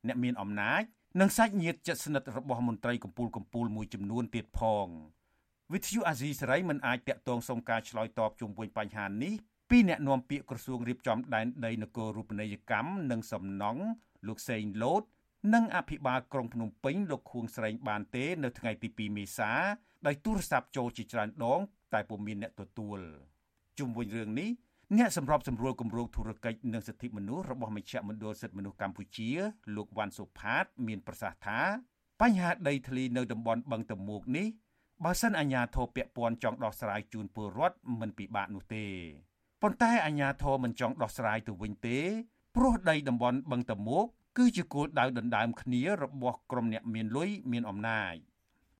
[0.07, 0.81] អ្នកមានអំណាច
[1.19, 4.87] និងសាច់ញាតិជិតស្និទ្ធរបស់មន្ត្រីកម្ពូលកម្ពូលមួយចំនួនទៀតផង
[5.73, 9.33] វិទ្យុអាស៊ីសេរីមិនអាចតាក់ទងសុំការឆ្លើយតបជុំវិញបញ្ហានេះ
[9.69, 13.83] ពីអ្នកនាំពាក្យក្រសួងរៀបចំដែនដីនគររូបនីយកម្មនិងសំណង់
[14.27, 15.03] លោកសេងលូត
[15.53, 19.51] និងអភិបាលក្រុងភ្នំពេញលោកខួងស្រេងបានទេ នៅថ្ងៃទី2មេសា
[20.05, 21.59] ដោយទូរស័ព្ទចូលជាច្រើនដង
[21.93, 22.99] តែពុំមានអ្នកទទួល
[23.79, 24.49] ជុំវិញរឿងនេះ
[24.97, 29.29] អ្នកសម្របសម្រួលគម្រោងធុរកិច្ចនិងសិទ្ធិមនុស្សរបស់មជ្ឈមណ្ឌលសិទ្ធិមនុស្សកម្ពុជា
[29.75, 31.59] លោកវ៉ាន់សុផាត មានប្រសាសន៍ថា
[32.21, 34.47] បញ្ហាដីធ្លីនៅតំបន់បឹងតមោកនេះ
[35.03, 38.85] បើសិនអាជ្ញាធរពាក់ព័ន្ធចង់ដោះស្រាយជូនពលរដ្ឋមិនពិបាកនោះទេ
[39.61, 41.99] ប៉ុន្តែអាជ្ញាធរមិនចង់ដោះស្រាយទៅវិញទេ
[42.55, 44.05] ព្រោះដីតំបន់បឹងតមោក
[44.39, 48.15] គឺជាគោលដៅដណ្ដើមគ្នារបស់ក្រុមអ្នកមានលុយមានអំណាច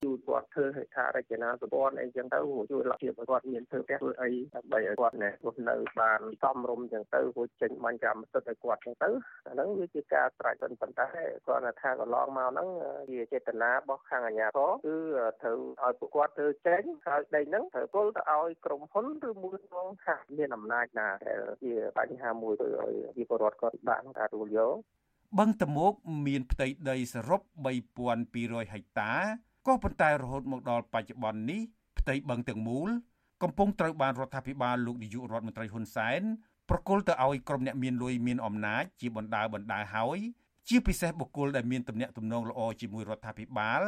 [0.06, 2.40] ជួយគាត់ធ្វើហេដ្ឋារចនាសម្ព័ន្ធអីចឹងទៅ
[2.72, 9.10] ជួយលក្ខភាពគាត់មានធ្វើផ្ទះធ្វើអីដើម្បីឲ្យគាត់ណែរស់នៅបានសមរម្យចឹងទៅរួចចេញបាញ់កម្មសិទ្ធិឲ្យគាត់ចឹងទៅ
[9.48, 11.08] អាហ្នឹងវាជាការស្រេចប៉ុន្តែ
[11.48, 12.68] គាត់ថាកន្លងមកហ្នឹង
[13.12, 14.98] ជាចេតនារបស់ខាងអាជ្ញាធរគឺ
[15.42, 24.76] ត្រូវឲ្យពួកគាត់ធ្វើចេញហើយដីហ្នឹងត្រូវពលទៅឲ្យក្រុមហ៊ុនឬមួយក្នុងខាងមានអំណាចណាដែលជាបញ្ហាមួយទៅឲ្យជាពលរដ្ឋគាត់បានការទទួលយក
[25.38, 25.94] បឹងតមោក
[26.28, 27.42] មានផ្ទៃដីសរុប
[28.08, 29.14] 3200ហិកតា
[29.68, 31.62] ក៏ប៉ុន្តែរហូតមកដល់បច្ចុប្បន្ននេះ
[32.00, 32.90] ផ្ទៃបឹងទាំងមូល
[33.44, 36.22] កំពុងត្រូវបានរដ្ឋាភិបាលលោកនាយករដ្ឋមន្ត្រីហ៊ុនសែន
[36.70, 40.20] ប្រគល់ទៅឲ្យក្រុមអ្នកមានលុយមានអំណាចជាបណ្ដាបណ្ដាហើយ
[40.68, 43.82] ជាពិសេសបុគ្គលដែលមានទំនាក់ទំនងល្អជាមួយរដ្ឋាភិបាល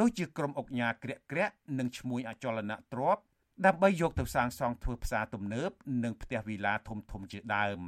[0.00, 3.22] ដូចជាក្រុមអុកញ៉ាក្រាក់ក្រាក់និងឈ្មួញអចលនៈទ្រព្យ
[3.66, 5.70] ដើម្បីយកទៅសាងសង់ធ្វើផ្សារទំនើប
[6.04, 7.80] និងផ្ទះវីឡាធំធំជាដើម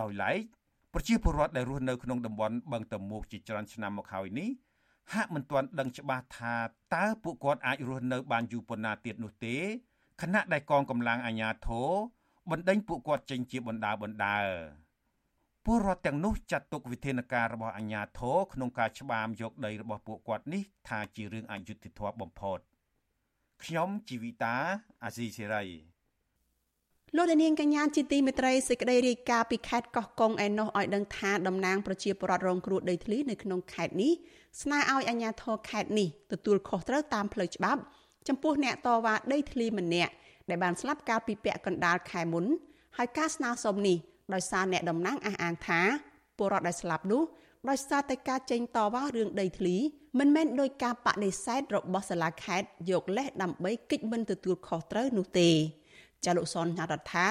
[0.00, 0.38] ដោយឡែក
[0.98, 4.48] ប្រជាពលរដ្ឋដែលរស់នៅក្នុងតំបន់បឹងតមោកជាច្រើនឆ្នាំមកហើយនេះ
[5.12, 6.54] ហាក់មិនទាន់ដឹងច្បាស់ថា
[6.94, 9.56] តើពួកគាត់អាចរស់នៅបានយូរប៉ុណ្ណាទៀតនោះទេ
[10.22, 11.88] ខណៈដែលកងកម្លាំងអាជ្ញាធរ
[12.50, 14.36] បណ្ដេញពួកគាត់ចេញជាបណ្ដាបណ្ដា
[15.64, 22.58] ពលរដ្ឋទាំងនោះចាត់ទុកវិធានការរបស់អាជ្ញាធរក្នុងការច្បាមយកដីរបស់ពួកគាត់នេះថាជារឿងអយុត្តិធម៌បំផុត
[23.62, 24.56] ខ្ញុំជីវិតា
[25.04, 25.95] អាស៊ីសេរី
[27.14, 34.12] លោកនាងកញ្ញាជាទីមេត្រីសេចក្តីរាយការណ៍ពីខេត្តកោះកុងឯណោះឲ្យដឹងថាតំណាងប្រជាពលរដ្ឋរងគ្រោះដីធ្លីនៅក្នុងខេត្តនេះ
[34.62, 37.80] ស្នើឲ្យអាជ្ញាធរខេត្តនេះទទួលខុសត្រូវតាមផ្លូវច្បាប់
[38.28, 40.12] ចំពោះអ្នកតវ៉ាដីធ្លីម្នាក់
[40.48, 42.44] ដែលបានស្លាប់កាលពីពាក់កណ្ដាលខែមុន
[42.96, 43.96] ហើយការស្នើសុំនេះ
[44.34, 45.80] ដោយសារអ្នកតំណាងអះអាងថា
[46.38, 47.22] ពលរដ្ឋដែលស្លាប់នោះ
[47.68, 49.76] ដោយសារតែការចេញតវ៉ារឿងដីធ្លី
[50.18, 55.50] មិនមែនដោយការបដិសេធរបស់សាលាខេត្តយកលេសដើម្បីកិច្ចមិនទទួលខុសត្រូវនោះទេ
[56.26, 57.26] ចាលោកសនញ៉ារដ្ឋា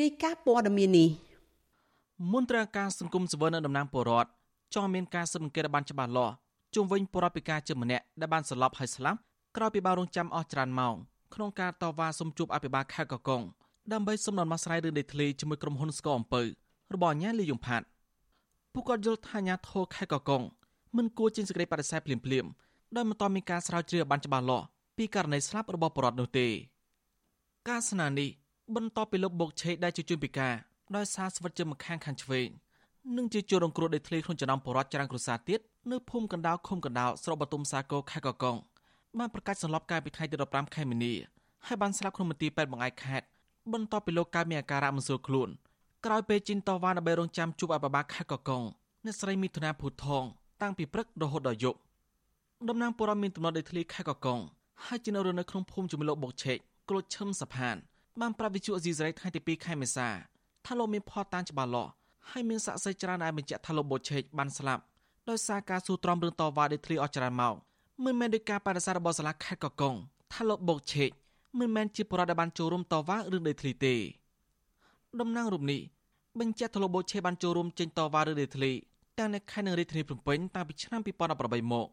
[0.00, 1.08] រាយការណ៍ព័ត៌មាននេះ
[2.32, 4.30] មន្ត្រីការសង្គមសវននៅតំណាងពលរដ្ឋ
[4.74, 6.34] ចង់មានការស៊ើបអង្កេតបានច្បាស់លាស់
[6.74, 9.18] ជុំវិញពលរដ្ឋពិការជាម្នាក់ដែលបានស្លាប់ហើយស្លាប់
[9.56, 10.94] ក្រោយពីបានរងចាំអស់ច្រើនម៉ោង
[11.34, 13.42] ក្នុងការតវ៉ាសុំជួបអភិបាលខេត្តកកុង
[13.92, 16.42] ដើម្បីសុំដំណោះស្រាយរឿងដីធ្លីជាមួយក្រុមហ៊ុនស្គរអំពើ
[16.94, 17.86] របស់អាញាលីយងផាត់
[18.72, 20.42] ពួកគាត់យល់ថាអាញាធរខេកកង
[20.96, 22.46] មិនគួរចេញសេចក្តីបដិសេធភ្លាមភ្លាម
[22.96, 24.64] ដោយមិនតមានការស្រាវជ្រាវបានច្បាស់លាស់
[24.96, 26.46] ពីករណីស្លាប់របស់បរិវត្តនោះទេ
[27.70, 28.30] ការស្នើនេះ
[28.76, 30.54] បន្ទាប់ពីលោកបូកឆេដែលជាជនពិការ
[30.96, 32.48] ដោយសារស្វិតជើងម្ខាងខាងឆ្វេង
[33.16, 35.60] និងជាជួររងគ្រោះដោយធ្លីក្នុងចំណោមបរិវត្តច្រើនគ្រួសារទៀត
[35.90, 38.56] នៅភូមិកណ្ដាលឃុំកណ្ដាលស្រុកបទុមសាគរខេត្តកកុង
[39.18, 41.12] បានប្រកាសសន្លប់កាលពីថ្ងៃទី15ខែមីនា
[41.66, 43.26] ហើយបានស្លាប់ក្នុងមន្ទីរពេទ្យបង្អែកខេត្ត
[43.72, 45.48] បន្ទាប់ពីលោកកើតមានអាការៈមិនស្រួលខ្លួន
[46.06, 48.62] ក្រោយពេលជីនតវ៉ាដើម្បីរងចាំជួបអបបាខេត្តកកុង
[49.04, 50.24] អ្នកស្រីមិថុនាភូថង
[50.62, 51.78] តាំងពីព្រឹករហូតដល់យប់
[52.68, 54.38] តំណាងពលរដ្ឋមានទំនាស់ដីធ្លីខេត្តកកុង
[54.84, 56.58] ហើយជានៅរនៅក្នុងភូមិជាមួយលោកបុកឆេក
[56.88, 57.76] ក្រូចឈឹមសផាន
[58.20, 60.08] បានប្រាប់វិទ្យុអេស៊ីសរ៉ៃថ្ងៃទី2ខែមេសា
[60.66, 61.90] ថាលោកមានផតតានច្បាស់លាស់
[62.30, 64.82] ហើយមានសាក់សីច្រើនដែលបញ្ជាក់ថាលោកបុកឆេកបានស្លាប់
[65.28, 67.54] ដោយសារការស៊ូទ្រាំរឿងតវ៉ាដីធ្លីអស់ច្រើនម៉ោង
[68.04, 69.94] មិនមែនដោយការបដិសេធរបស់សាលាខេត្តកកុង
[70.32, 71.10] ថាលោកបុកឆេក
[71.58, 73.94] មិនមែនជាបរិបទដែលបានចូលរួមតវ៉ារឿងដីធ្លីទេ
[75.20, 75.80] តំណាងរូបនេះ
[76.40, 78.70] បញ្ជាក់ថាលោកបុកឆេកបានចូលរួមចេញតវ៉ារឿងដីធ្លី
[79.18, 81.00] ទាំងនៅខេត្តនិងរាជធានីភ្នំពេញតាំងពីឆ្នាំ
[81.36, 81.88] 2018មក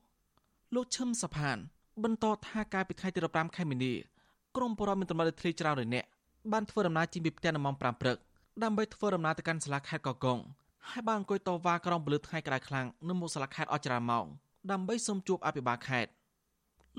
[0.75, 1.57] លោកឈឹមសផាន
[2.03, 3.93] បន្តថាកាលពីថ្ងៃទី15ខែមីនា
[4.57, 6.07] ក្រមបរិមាណតម្រូវដីធ្លីច្រើនរយនាក់
[6.53, 8.17] បានធ្វើដំណើរចេញពីផ្ទះនៅម៉ោង5ព្រឹក
[8.63, 10.39] ដើម្បីធ្វើដំណើរទៅកាន់សាលាខេត្តកកុង
[10.89, 14.25] ហើយបានអង្គុយតវ៉ាក្រោមពលឺថ្ងៃក្តៅខ្លាំងនៅមុខសាលាខេត្តអស់ច្រើនម៉ោង
[14.71, 16.11] ដើម្បីសុំជួបអភិបាលខេត្ត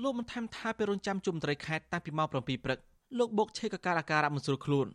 [0.01, 2.33] លោកបានថែមថាពេលរងចាំជួបមន្ត្រីខេត្តតាំងពីម៉ោង7
[2.65, 2.79] ព្រឹក
[3.17, 4.87] លោកបុកឆេកកការអាការៈមិនស្រួលខ្លួន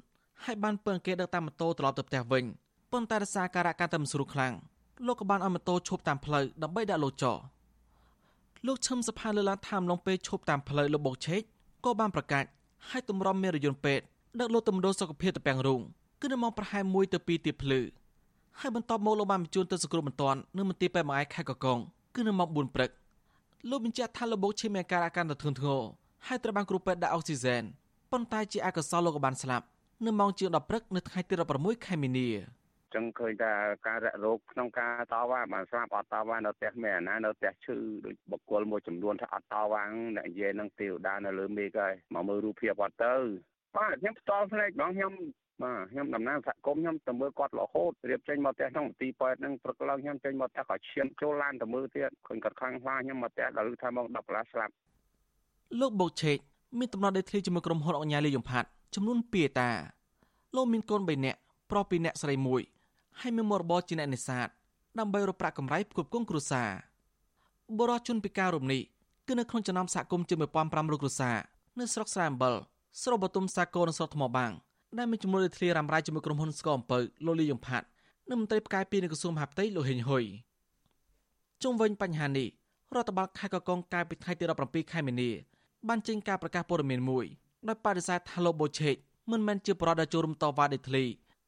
[0.44, 2.44] ហើយបានពឹងគេដឹកតាមម៉ូតូត្រឡប់ទៅផ្ទះវិញ
[2.92, 4.54] ប៉ុន្តែរសារការៈកាន់តែមិនស្រួលខ្លាំង
[5.06, 7.32] លោកក៏បានឲ្យម៉ូតូឈប់តាមផ្លូវដើម្បីដាក់លោកចោ
[8.66, 11.42] លោកឈឹមសផាលើឡានថាមឡងពេលឈប់តាមផ្លូវលោកបុកឆេក
[11.84, 14.04] ក៏បានប្រកាសឲ្យទម្រាំមានរយន្តពេទ្យ
[14.40, 15.80] ដឹកលោកទៅមណ្ឌលសុខភាពទៅពាំងរូង
[16.20, 17.80] គឺនៅម៉ោងប្រហែល1ទៅ2ទៀបភ្លឺ
[18.60, 21.78] ហើយបន្ទាប់មកលោកបានបញ្ជូនទៅសង្គ្រោះបន្ទាន់នៅមន្ទីរពេទ្យម៉ាយខេត្តកកុង
[22.14, 22.90] គឺនៅម៉ោង4ព្រឹក
[23.70, 25.82] លោកបញ្ជាក់ថាលោកបុកឈេមានអាការអាការទៅធ្ងន់ធ្ងរ
[26.26, 27.62] ហើយត្រូវបានគ្រូពេទ្យដាក់អុកស៊ីហ្សែន
[28.12, 29.64] ប៉ុន្តែជាអកុសលលោកក៏បានស្លាប់
[30.06, 32.28] នៅម៉ោងជាង10ព្រឹកនៅថ្ងៃទី16ខែមីនា
[32.94, 33.52] ចឹងឃើញថា
[33.86, 37.76] ការរៈរោគក្នុងការតវ៉ាបានស្រាប់អត់តវ៉ានៅផ្ទះមែនណានៅផ្ទះឈឺ
[38.06, 39.82] ដូចបុគ្គលមួយចំនួនថាអត់តវ៉ា
[40.16, 43.14] អ្នកនិយាយនឹងទេវតានៅលើមេឃហើយមកមើលរូបភាពអត់ទៅ
[43.76, 45.12] បាទខ្ញុំផ្ទាល់ភ្នែកហ្មងខ្ញុំ
[45.62, 54.72] បាទខ្ញុំតំណាងសហគមន៍ខ្ញុំទៅមើលគាត់រហូតរៀបចេញមកផ្ទះក្នុងមន្ទីរពេទ្យហ្នឹងព្រឹកឡើងខ្ញុំចេញមកផ្ទះក៏ឈានចូលឡានទៅមើលទៀតឃើញគាត់ខ្លាំងខ្លាខ្ញុំមកផ្ទះដល់ថាមក10កន្លះស្លាប់
[55.80, 56.38] លោកបូឆេក
[56.78, 59.70] មានតំណដេតធ្លីជាមួយក្រុមហ៊ុនអញ្ញាលីយំផាត់ចំនួន2តា
[60.56, 61.38] លោកមានកូន3នាក់
[61.70, 62.77] ប្រុស2នាក់ស្រី1
[63.22, 64.48] ហើយមានមុខរបរជាអ្នកនេសាទ
[64.98, 66.70] ដើម្បីរកប្រាក់កម្រៃផ្គត់ផ្គង់គ្រួសារ
[67.78, 68.82] បរិជនពិការរូបនេះ
[69.26, 71.36] គឺនៅក្នុងចំណោមសហគមន៍ជាង1500គ្រួសារ
[71.78, 72.54] នៅស្រុកស្រែអំបិល
[73.02, 74.52] ស្រុកបទុមសាគរនិងស្រុកថ្មបាំង
[74.98, 77.86] ដែលមានចំនួនលេខធ្លារ៉ាំរ៉ៃជាមួយក្រុមហ៊ុនស្គរអំពៅលោកលីយំផាត់
[78.28, 80.24] និងមន្ត្រីផ្កាយពីនៃក្រសួងមហាផ្ទៃលោកហេងហ៊ុយ
[81.62, 82.48] ជុំវិញបញ្ហានេះ
[82.94, 85.30] រដ្ឋបាលខេត្តកកុងកាលពីថ្ងៃទី17ខែមីនា
[85.88, 87.24] បានចេញការប្រកាសព័ត៌មានមួយ
[87.68, 88.94] ដោយបដិសេធថាលោកបូឆេក
[89.30, 91.04] មិនមែនជាប្រដាចូលរួមតវ៉ាដេតលី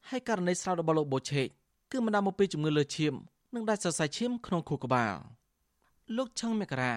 [0.08, 1.48] ហើយករណីស្លាប់របស់លោកបូឆេក
[1.90, 3.14] គឺបណ្ដាលមកពីជំងឺលើឈាម
[3.54, 5.14] និងដាច់សរសៃឈាមក្នុងខួរក្បាល
[6.16, 6.92] លោកឆឹងមករា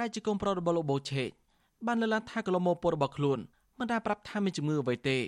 [0.00, 1.30] ដែលជាកូនប្រុសរបស់លោកបូឆេក
[1.86, 3.38] បានលើកឡើងថាកន្លងមកពលរបស់ខ្លួន
[3.78, 5.18] មិនដែលប្រាប់ថាមានជំងឺអ្វីទេ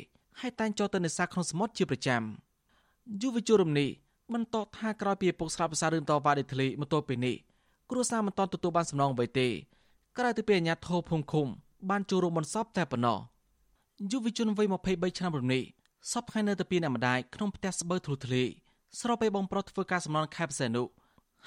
[0.41, 2.23] ហើយតែងចូលទៅនេសាទក្នុងសមុទ្រជាប្រចាំ
[3.23, 3.91] យុវជនរំនេះ
[4.33, 7.37] បន្តថាក្រោយពីពុកស្លាប់ភាសារឿងតវ៉ាដេតលីមកទល់ពេលនេះ
[7.91, 9.49] គ្រួសារមិនតន់ទទួលបានសំណងអ្វីទេ
[10.19, 11.47] ក្រៅពីពីអាញាធរភូមិឃុំ
[11.91, 13.19] បានចូលរួមបន្សពតែប៉ុណ្ណោះ
[14.11, 15.63] យុវជនវ័យ23ឆ្នាំរំនេះ
[16.13, 18.49] សពថ្ងៃនៅតែពីអ្នកម្ដាយក្នុងផ្ទះស្បូវធ្លុះធ្លាយ
[19.01, 20.87] ស្របពេលបងប្រុសធ្វើការសំណងខែពិសេសនោះ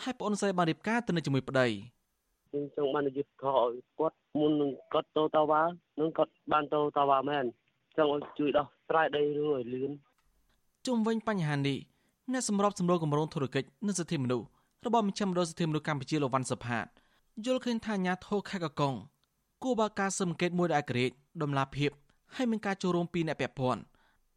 [0.01, 1.67] ហើយប្អូនស្រីបានរៀបការទៅនៅជាមួយប្តី
[2.49, 5.63] ខ្ញុំចង់បាននិយាយខឲ្យគាត់មុននឹងគាត់ទៅតវ៉ា
[5.99, 7.45] នឹងគាត់បានទៅតវ៉ាមែន
[7.97, 9.91] ចង់ឲ្យជួយដោះស្រាយដីរឿងឲ្យលឿន
[10.85, 11.77] ជុំវិញបញ្ហានេះ
[12.31, 14.47] អ្នកសម្របសម្រួលគម្រោងធុរកិច្ចនិងសិទ្ធិមនុស្ស
[14.85, 16.85] របស់មជ្ឈមណ្ឌលសិទ្ធិមនុស្សកម្ពុជាលោកវ៉ាន់សុផាត
[17.45, 18.95] យល់ឃើញថាអាញាធរខេកកង
[19.63, 21.91] គួរបើកការសង្កេតមួយដោយឯករាជ្យដំណាភាព
[22.35, 23.81] ហើយមានការចូលរួមពីអ្នកពាក់ព័ន្ធ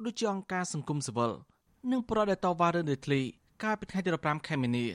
[0.04, 1.32] ដូចជាអង្គការសង្គមស៊ីវិល
[1.93, 3.22] និងប្រដេតវ៉ារឿងនេតលី
[3.62, 4.87] កាលពីថ្ងៃទី15ខែមីនា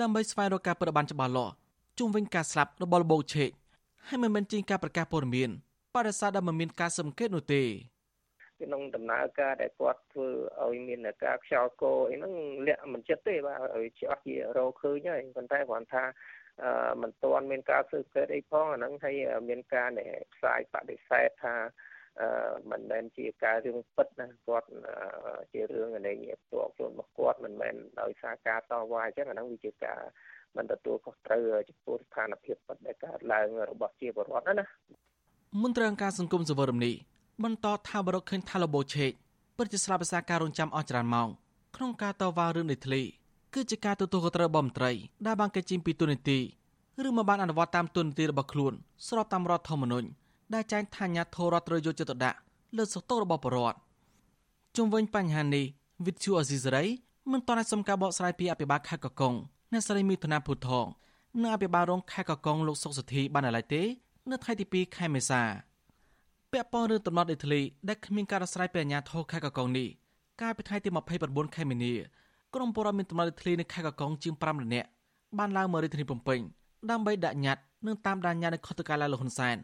[0.00, 1.54] ដើម្បីស្វែងរកការពិតបានច្បាស់លាស់
[1.98, 3.50] ជុំវិញការស្លាប់របស់លោកបូឆេក
[4.08, 5.50] ហើយមិនមែនជាការប្រកាសព័ត៌មាន
[5.94, 7.62] បដិសេធដែលមិនមានការសង្កេតនោះទេ
[8.60, 10.28] ក្នុងដំណើរការដែលគាត់ធ្វើ
[10.64, 12.34] ឲ្យមានការខ្យល់កអីហ្នឹង
[12.66, 16.04] លាក់មិនចិត្តទេបាទឲ្យជាអស់ជារកឃើញហើយប៉ុន្តែគ្រាន់ថា
[16.62, 19.16] អឺមិនទាន់មានការស៊ើបអង្កេតអីផងអាហ្នឹងហើយ
[19.48, 19.88] មានការ
[20.34, 21.97] ផ្សាយបដិសេធថាអឺ
[22.70, 24.68] មិនមែនជាការរឿងពិតណាគាត់
[25.52, 26.12] ជារឿងនៃ
[26.42, 30.00] ផ្ទាល់ខ្លួនរបស់គាត់មិនមែនដោយសារការតវ៉ាអញ្ចឹងអាហ្នឹងវាជាការ
[30.56, 34.66] មិនទទួលខុសត្រូវចំពោះស្ថានភាពពិតដែលកើតឡើងរបស់ជាពលរដ្ឋណា
[35.62, 36.92] មន្ត្រីអង្គការសង្គមសវរមនី
[37.44, 39.12] បន្តថាបរិកឃើញថាលបូឆេក
[39.56, 41.28] ពិតជាស្លាប់ភាសាការរងចាំអស់ច្រើនម៉ោង
[41.76, 43.02] ក្នុងការតវ៉ារឿងដីធ្លី
[43.54, 44.92] គឺជាការទទួលខុសត្រូវរបស់មន្ត្រី
[45.26, 46.38] ដែលបានកិច្ចជិញពីទូនីតិ
[47.06, 48.72] ឬមកបានអនុវត្តតាមទូនីតិរបស់ខ្លួន
[49.08, 50.08] ស្របតាមរដ្ឋធម្មនុញ្ញ
[50.54, 52.38] ដែលចែងថាអាញាធរដ្ឋត្រូវយកចិត្តទុកដាក់
[52.76, 53.78] លើសុខទុក្ខរបស់ប្រជាពលរដ្ឋ
[54.76, 55.64] ជុំវិញបញ្ហានេះ
[56.06, 56.84] វិទ្យុអេស៊ីសរ៉ៃ
[57.32, 59.34] មិនទាន់អាចសុំការបកស្រាយពីអភិបាលខេត្តកកុង
[59.72, 60.86] អ្នកស្រីមីធនាភូថង
[61.42, 63.82] និងអភិបាលរងខេត្តកកុងលោកសុកសុធីបានឡើយទេ
[64.30, 65.42] នៅថ្ងៃទី2ខែមេសា
[66.52, 69.88] ពាក់ព័ន្ធរឿងតំណត់ដីធ្លីដែលគ្មានការដោះស្រាយពីអាជ្ញាធរខេត្តកកុងនេះ
[70.40, 70.88] កាលពីថ្ងៃទី
[71.22, 71.94] 29ខែមីនា
[72.54, 74.88] ក្រុមពលរដ្ឋមានតំណដីធ្លីនៅខេត្តកកុងជាង5លាននាក់
[75.38, 76.40] បានឡើងមករាជធានីភ្នំពេញ
[76.90, 79.56] ដើម្បីដាក់ញត្តិនិងតាមដានញត្តិនៃខុទ្ទកាល័យលហ៊ុនសែន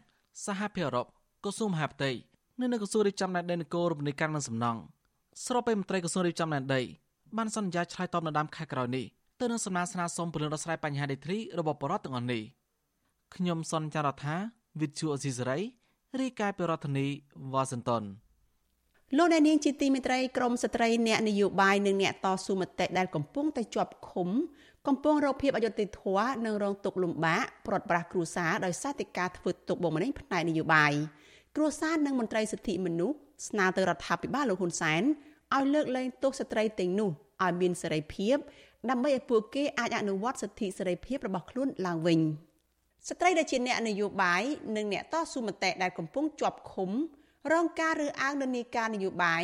[0.43, 1.07] សហភាពអឺរ៉ុប
[1.43, 2.11] ក្រសួងមហាផ្ទៃ
[2.59, 4.79] និងនៅក្រសួងរៀបចំដែនដីនគររំលឹកការនិងសំណង់
[5.45, 6.81] ស្របពេលមន្ត្រីក្រសួងរៀបចំដែនដី
[7.37, 9.05] បានសន្យាឆ្លើយតបនៅដើមខែក្រោយនេះ
[9.39, 12.41] ទៅនឹងសំណើស្នើសុំពលរដ្ឋដោះស្រាយបញ្ហាដីធ្លីរបស់ប្រជាពលរដ្ឋទាំងអស់នេះ
[13.35, 14.35] ខ្ញុំសនចាររថា
[14.81, 15.57] វិទ្យុអេស៊ីសរ៉ៃ
[16.21, 17.07] រាយការណ៍ពីរដ្ឋធានី
[17.53, 18.03] វ៉ាស៊ីនតោន
[19.17, 24.29] លោកអ្នកនាងជាទីមេត្រីក្រមស្ត្រីអ្នកនយោបាយនិងអ្នកតស៊ូមតិដែលកំពុងតែជាប់ឃុំ
[24.87, 30.93] កំពុងរកភាពអយុត្តិធម៌និងរងទុក្ខលំបាកព្រាត់ប្រាសគ្រួសារដោយសារតែការធ្វើទុកបុកម្នេញផ្នែកនយោបាយ
[31.55, 33.17] គ្រួសារនិងមន្ត្រីសិទ្ធិមនុស្ស
[33.47, 35.01] ស្នើទៅរដ្ឋាភិបាលលោកហ៊ុនសែន
[35.55, 37.09] ឲ្យលើកលែងទោសស្ត្រីទាំងនោះ
[37.43, 38.35] ឲ្យមានសេរីភាព
[38.89, 42.19] ដើម្បីឲ្យពួកគេអាចអនុវត្តសិទ្ធិសេរីភាពរបស់ខ្លួនឡើងវិញ
[43.09, 44.43] ស្ត្រីដែលជាអ្នកនយោបាយ
[44.75, 46.89] និងអ្នកតស៊ូមតិដែលកំពុងជាប់ឃុំ
[47.53, 49.43] រងការរើសអើងនៅនីការនយោបាយ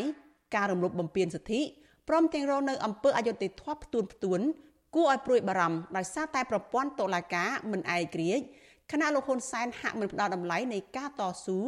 [0.55, 1.61] ការរំលោភបំពានសិទ្ធិ
[2.07, 4.41] ព្រមទាំងរងនៅអំពើអយុត្តិធម៌ផ្ទួនផ្ទួន
[4.95, 8.43] គួរឲ្យព្រួយបារម្ភដោយសារតែប្រព័ន្ធតុលាការមិនឯករាជ្យ
[8.91, 11.59] ខណៈលោកហ៊ុនសែនហាក់មិនផ្ដល់តម្លៃនៃការតស៊ូ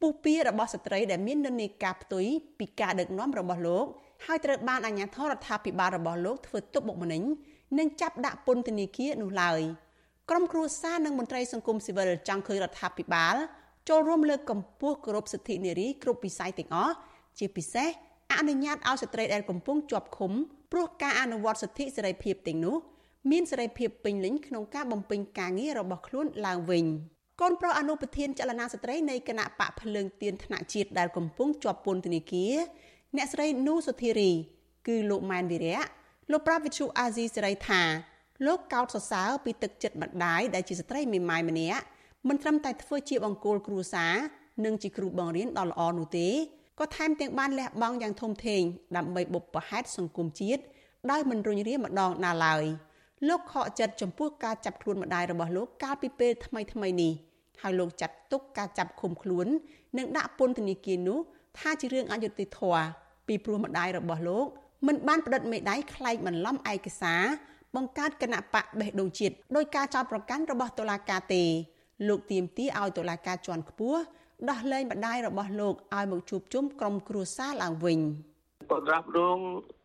[0.00, 2.24] ពុះពៀរបស់ស្ត្រីដែលមាននិន្នាការផ្ទុយ
[2.58, 3.86] ពីការដឹកនាំរបស់លោក
[4.26, 7.22] ហើយត្រូវបានអាជ្ញាធររដ្ឋាភិបាលរបស់លោកធ្វើទុកបុកម្នេញ
[7.78, 9.60] និងចាប់ដាក់ពន្ធនាគារនោះឡើយ
[10.30, 13.34] ក្រុមគ្រួសារនិងមន្ត្រីសង្គមស៊ីវិលចង់ឃើញរដ្ឋាភិបាល
[13.88, 16.94] ចូលរួមលើកកម្ពស់គោរពសិទ្ធិនារីគ្រប់វិស័យទាំងអស់
[17.38, 17.88] ជាពិសេស
[18.40, 20.32] អនុញ្ញាតឲ្យស្ត្រីដែលកំពុងជាប់ឃុំ
[20.72, 22.76] ព្រោះការអនុវត្តសិទ្ធិសេរីភាពទាំងនោះ
[23.30, 26.84] មានសេរីភាពពេញលេញក្នុងការបំពេញការងាររបស់ខ្លួនឡើងវិញ
[27.40, 32.54] កូនប្រុសអនុប្រធានចលនាស្ត្រីនៃគណៈបកភ្លើងទៀនថ្នាក់ជាតិដែលកំពុងជាប់ពន្ធនាគារ
[33.16, 34.30] អ្នកស្រីនូសុធារី
[34.88, 35.82] គឺលោកម៉ែនវិរៈ
[36.30, 37.82] លោកប្រាវិទ្យុអាស៊ីសេរីថា
[38.46, 41.82] លោកកោតសរសើរពីទឹកចិត្តម្ដាយដែលជាស្ត្រីមេម៉ាយម្នាក់
[42.28, 44.14] មិនត្រឹមតែធ្វើជាបង្គោលគ្រួសារ
[44.64, 46.28] និងជាគ្រូបង្រៀនដ៏ល្អនោះទេ
[46.78, 48.62] ក៏ថែមទាំងបានលះបង់យ៉ាងធំធេង
[48.96, 50.62] ដើម្បីបុព្វហេតុសង្គមជាតិ
[51.10, 52.64] ដោយមិនរុញរាម្ដងណាឡើយ
[53.28, 57.12] លោកខកចិត្តចំពោះការចាប់ខ្លួនម្ដាយរបស់លោកកាលពីពេលថ្មីថ្មីនេះ
[57.62, 59.46] ហើយលោកចាត់ទុកការចាប់ឃុំខ្លួន
[59.98, 61.18] និងដាក់ពន្ធនាគារនោះ
[61.58, 62.84] ថាជារឿងអយុត្តិធម៌
[63.28, 64.46] ពីព្រោះម្ដាយរបស់លោក
[64.86, 67.22] មិនបានផ្តិតមេដៃខ្លែងបន្លំឯកសារ
[67.76, 71.42] បង្កើតគណៈបកបេះដូងជាតិដោយការចោទប្រកាន់របស់តុលាការទេ
[72.08, 74.00] លោកទៀមទីឲ្យតុលាការជាន់ខ្ពស់
[74.50, 78.00] ដោះលែងម្ដាយរបស់លោកឲ្យមកជួបជុំក្រុមគ្រួសារឡើងវិញ
[78.70, 79.38] គាត់រាប់រង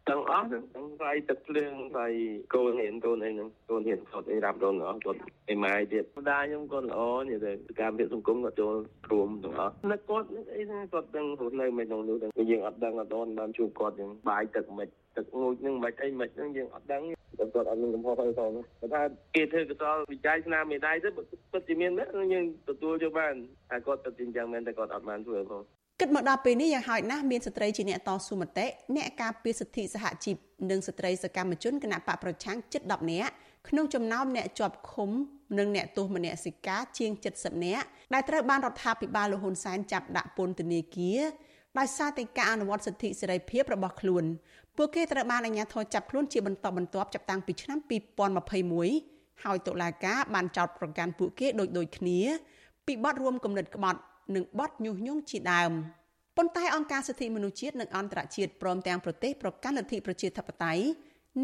[0.09, 2.09] ទាំងអស់ទាំងស្អីទឹកភ្លើងស្អី
[2.53, 8.73] កូនហ៊ានកូនអីហ្នឹងកូនហ៊ានគាត់អីរាប់រងទាំងអស់គាត់អីម៉ាយទៀតម្ដាយខ្ញុំគាត់ល្អនិយាយទៅការវិទ្យាសង្គមគាត់ចូល
[9.11, 10.61] រួមទាំងអស់នៅគាត់អី
[10.93, 14.87] គាត់ដឹងរស់នៅមិនក្នុងនោះទាំងយើងអត់ដឹងអត់បានជួបគាត់យ៉ាងបាយទឹកមិន
[15.17, 17.01] ទឹកងូចនឹងមិនអីមិនហ្នឹងយើងអត់ដឹង
[17.39, 19.01] គាត់អត់មានកំហុសអីផងគាត់ថា
[19.35, 23.33] គេធ្វើកសលវិច័យស្នាមមេដៃទៅពិតជាមានមែនយើងទទួលយកបាន
[23.69, 25.61] តែគាត់ទៅជាអញ្ចឹងមែនតែគាត់អត់បានធ្វើផង
[26.01, 28.65] គិតមកដល់ពេលនេះយ៉ាងហោចណាស់មានស្ត្រីជាអ្នកតស៊ូមតិ
[28.95, 30.35] អ្នកការពារសិទ្ធិសហជីព
[30.71, 33.31] និងស្ត្រីសកម្មជនគណៈបកប្រឆាំងជិត10នាក់
[33.69, 35.09] ក្នុងចំណោមអ្នកជាប់ឃុំ
[35.59, 41.21] និងអ្នកទោសមនសិការជាង70នាក់ដែលត្រូវបានរដ្ឋាភិបាលលហ៊ុនសែនចាប់ដាក់ពន្ធនាគារ
[41.79, 44.25] ដោយសារតែការអនុវត្តសិទ្ធិសេរីភាពរបស់ខ្លួន
[44.77, 47.77] ពួកគេត្រូវបានអាជ្ញាធរចាប់ខ្លួនជាបន្តបន្ទាប់ចាប់តាំងពីឆ្នាំ
[48.61, 52.19] 2021ហើយតុលាការបានចោទប្រកាន់ពួកគេដូចដូចគ្នា
[52.87, 53.99] ពីបទរួមគំនិតក្បត់
[54.35, 55.71] និងបទញុះញង់ជាដើម
[56.37, 60.83] ប៉ុន្តែអង្គការសិទ្ធិមនុស្សជាតិនិងអន្តរជាតិព្រមទាំងប្រទេសប្រកាន់លទ្ធិប្រជាធិបតេយ្យ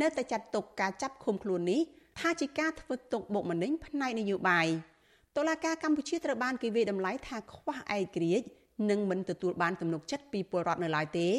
[0.02, 1.82] នៅតែចាត់ទុកការចាប់ឃុំខ្លួននេះ
[2.20, 4.68] ថាជាការធ្វើទុកបុកម្នេញផ្នែកនយោបាយ
[5.38, 8.46] តុលាការកម្ពុជាត្រូវបានគេវាយតម្លៃថាខ្វះឯករាជ្យ
[8.90, 11.30] និងមិនទទួលបានទំនុកចិត្តពីពលរដ្ឋនៅឡើយទេ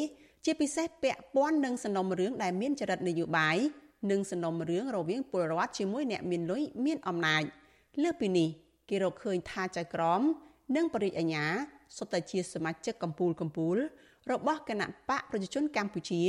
[0.45, 3.57] ជាពិសេសពាក់ព័ន្ធនឹងសំណុំរឿងដែលមានចរិតនយោបាយ
[4.11, 7.43] និងសំណុំរឿងរវាងពលរដ្ឋជាមួយអ្នកមានលុយមានអំណាច
[8.03, 8.49] លើពីនេះ
[8.89, 10.21] គេរកឃើញថាចៅក្រម
[10.75, 11.45] និងបរិយាអាញា
[11.97, 13.79] សុទ្ធតែជាសមាជិកកម្ពុជាកម្ពុជា
[14.31, 16.23] របស់គណៈបកប្រជាជនកម្ពុជា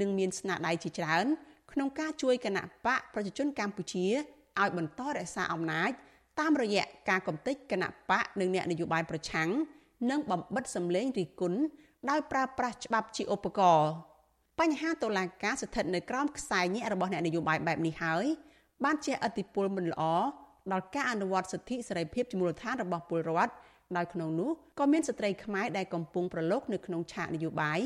[0.00, 1.26] និងមានស្នាដៃជាច្រើន
[1.72, 4.06] ក្នុងការជួយគណៈបកប្រជាជនកម្ពុជា
[4.60, 5.90] ឲ្យបន្តរក្សាអំណាច
[6.40, 9.48] តាមរយៈការកំទេចគណៈបកនិងអ្នកនយោបាយប្រឆាំង
[10.10, 11.60] និងបំបិតសម្លេងរិះគន់
[12.10, 13.90] ដោយប្រើប្រាស់ច្បាប់ជាឧបករណ៍
[14.60, 18.24] បញ្ហាតុលាការស្ថិតនៅក្រោមខ្សែញាក់របស់អ្នកនយោបាយបែបនេះហើយ
[18.84, 20.02] បានជះឥទ្ធិពលមិនល្អ
[20.72, 23.52] ដល់ការអនុវត្តសិទ្ធិសេរីភាពជាមូលដ្ឋានរបស់ពលរដ្ឋ
[23.96, 27.80] ដោយក្នុងនោះក៏មានស្ត្រីខ្មែរដែលកំពុងប្រឡូកនៅក្នុងឆាកនយោបាយ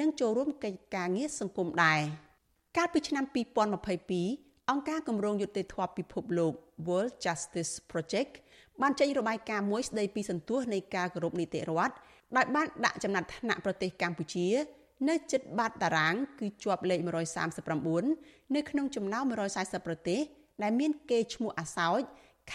[0.00, 2.00] និងចូលរួមកិច្ចការងារសង្គមដែរ
[2.76, 3.24] កាលពីឆ្នាំ
[3.96, 6.52] 2022អង្គការគម្រោងយុត្តិធម៌ពិភពលោក
[6.86, 8.32] World Justice Project
[8.82, 11.94] បានចេញរបាយការណ៍មួយស្ដីពីសន្ទុះនៃការគោរពនីតិរដ្ឋ
[12.36, 14.48] ដោយបានដាក់ចំណាត់ថ្នាក់ប្រទេសកម្ពុជា
[15.08, 17.00] នៅជិតបាតតារាង គឺជាប់លេខ
[17.76, 19.24] 139នៅក្នុងចំណោម
[19.56, 20.20] 140ប្រទេស
[20.62, 22.00] ដែលមានគេឈ្មោះអាសោច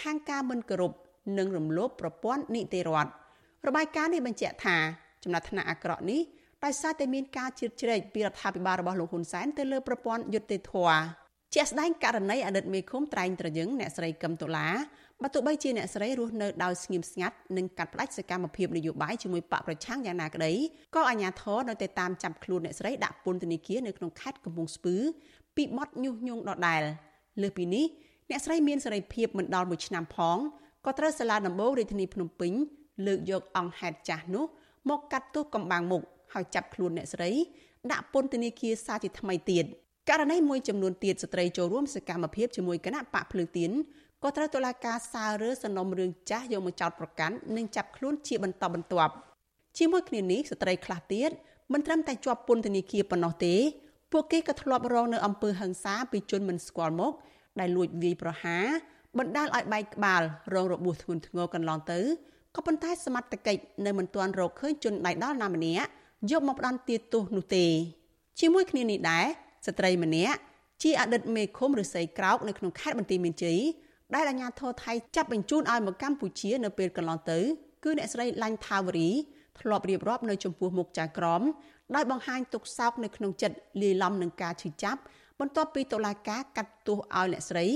[0.00, 0.92] ខាងការមិនគោរព
[1.38, 3.10] និងរំលោភប្រព័ន្ធនីតិរដ្ឋ
[3.66, 4.76] របាយការណ៍នេះបញ្ជាក់ថា
[5.22, 6.20] ចំណាត់ថ្នាក់អាក្រក់នេះ
[6.64, 10.98] ដោយសារតែមានការជឿជ្រែកពីរដ្ឋាភិបាលរបស់លោកហ៊ុនសែនទៅលើប្រព័ន្ធយុត្តិធម៌
[11.54, 14.68] ជាក់ស្ដែងករណីអតីតមេឃុំត្រែងត្រយឹងអ្នកស្រីកឹមតុលា
[15.22, 20.52] បើទោះបីជាអ្នកស្រីរស់នៅដោយស្ងៀមស្ងាត់និងកាត់ផ្តាច់សកម្មភាពនយោបាយជាមួយបកប្រឆាំងយ៉ាងណាក្តី
[20.94, 24.96] ក៏អាជ្ញាធរនៅតែតាមចាប់ខ្លួនអ្នកស្រីដាក់ពន្ធនាគារនៅក្នុងខេត្តកំពង់ស្ពឺ
[25.56, 26.82] ពីបទញុះញង់ដដែល
[27.42, 27.84] លើសពីនេះ
[28.30, 30.38] អ្នកស្រីមានសេរីភាពមិនដល់1ឆ្នាំផង
[30.84, 32.52] ក៏ត្រូវសាលាដំបូងរាជធានីភ្នំពេញ
[33.06, 34.44] លើកយកអង្គហេតុចាស់នោះ
[34.90, 36.02] មកកាត់ទោសកំបាំងមុខ
[36.34, 37.30] ហើយចាប់ខ្លួនអ្នកស្រី
[37.92, 39.64] ដាក់ពន្ធនាគារសាជាថ្មីទៀត
[40.10, 43.70] ករណីមួយចំនួនទៀតស្ត្រីចូលរួមសកម្មភាពជាមួយគណៈបកភ្លើងទៀន
[44.26, 49.14] ក៏ត្រូវតុលាការសាររើសំណុំរឿងចាស់យកមកចោទប្រកាន់និងចាប់ខ្លួនជាបន្តបន្ទាប់
[49.78, 51.30] ជាមួយគ្នានេះស្ត្រីខ្លះទៀត
[51.72, 53.54] មិនត្រឹមតែជាប់ពន្ធនាគារប៉ុណ្ណោះទេ
[54.12, 57.12] ពួកគេក៏ធ្លាប់រងនៅអំពើហិង្សាពីជនមិនស្គាល់មុខ
[57.60, 58.64] ដែលលួចវាយប្រហារ
[59.18, 60.22] បណ្ដាលឲ្យបែកក្បាល
[60.54, 62.00] រងរបួសធ្ងន់ធ្ងរកន្លងទៅ
[62.56, 65.88] ក៏ប៉ុន្តែសមត្ថកិច្ចនៅមិនទាន់រកឃើញជនដៃដល់ណាម្នាក់
[66.30, 67.66] យកមកផ្ដន្ទាទោសនោះទេ
[68.40, 69.26] ជាមួយគ្នានេះដែរ
[69.66, 70.38] ស្ត្រីម្នាក់
[70.82, 73.60] ជាអតីតមេឃុំឫស្សីក្រោកនៅក្នុងខេត្តបន្ទាយមានជ័យ
[74.14, 77.38] ដែលអាជ្ញាធរថៃចាប់បញ្ជូនឲ្យមកកម្ពុជានៅពេលកន្លងទៅ
[77.84, 79.10] គឺអ្នកស្រីឡាញ់ថាវរី
[79.60, 81.42] ធ្លាប់រៀបរាប់នៅចំពោះមុខចៅក្រម
[81.94, 85.00] ដោយបង្ហាញទុកសោកនៅក្នុងចិត្តលាយឡំនឹងការឈឺចាប់
[85.40, 87.66] បន្ទាប់ពីតុលាការកាត់ទោសឲ្យអ្នកស្រី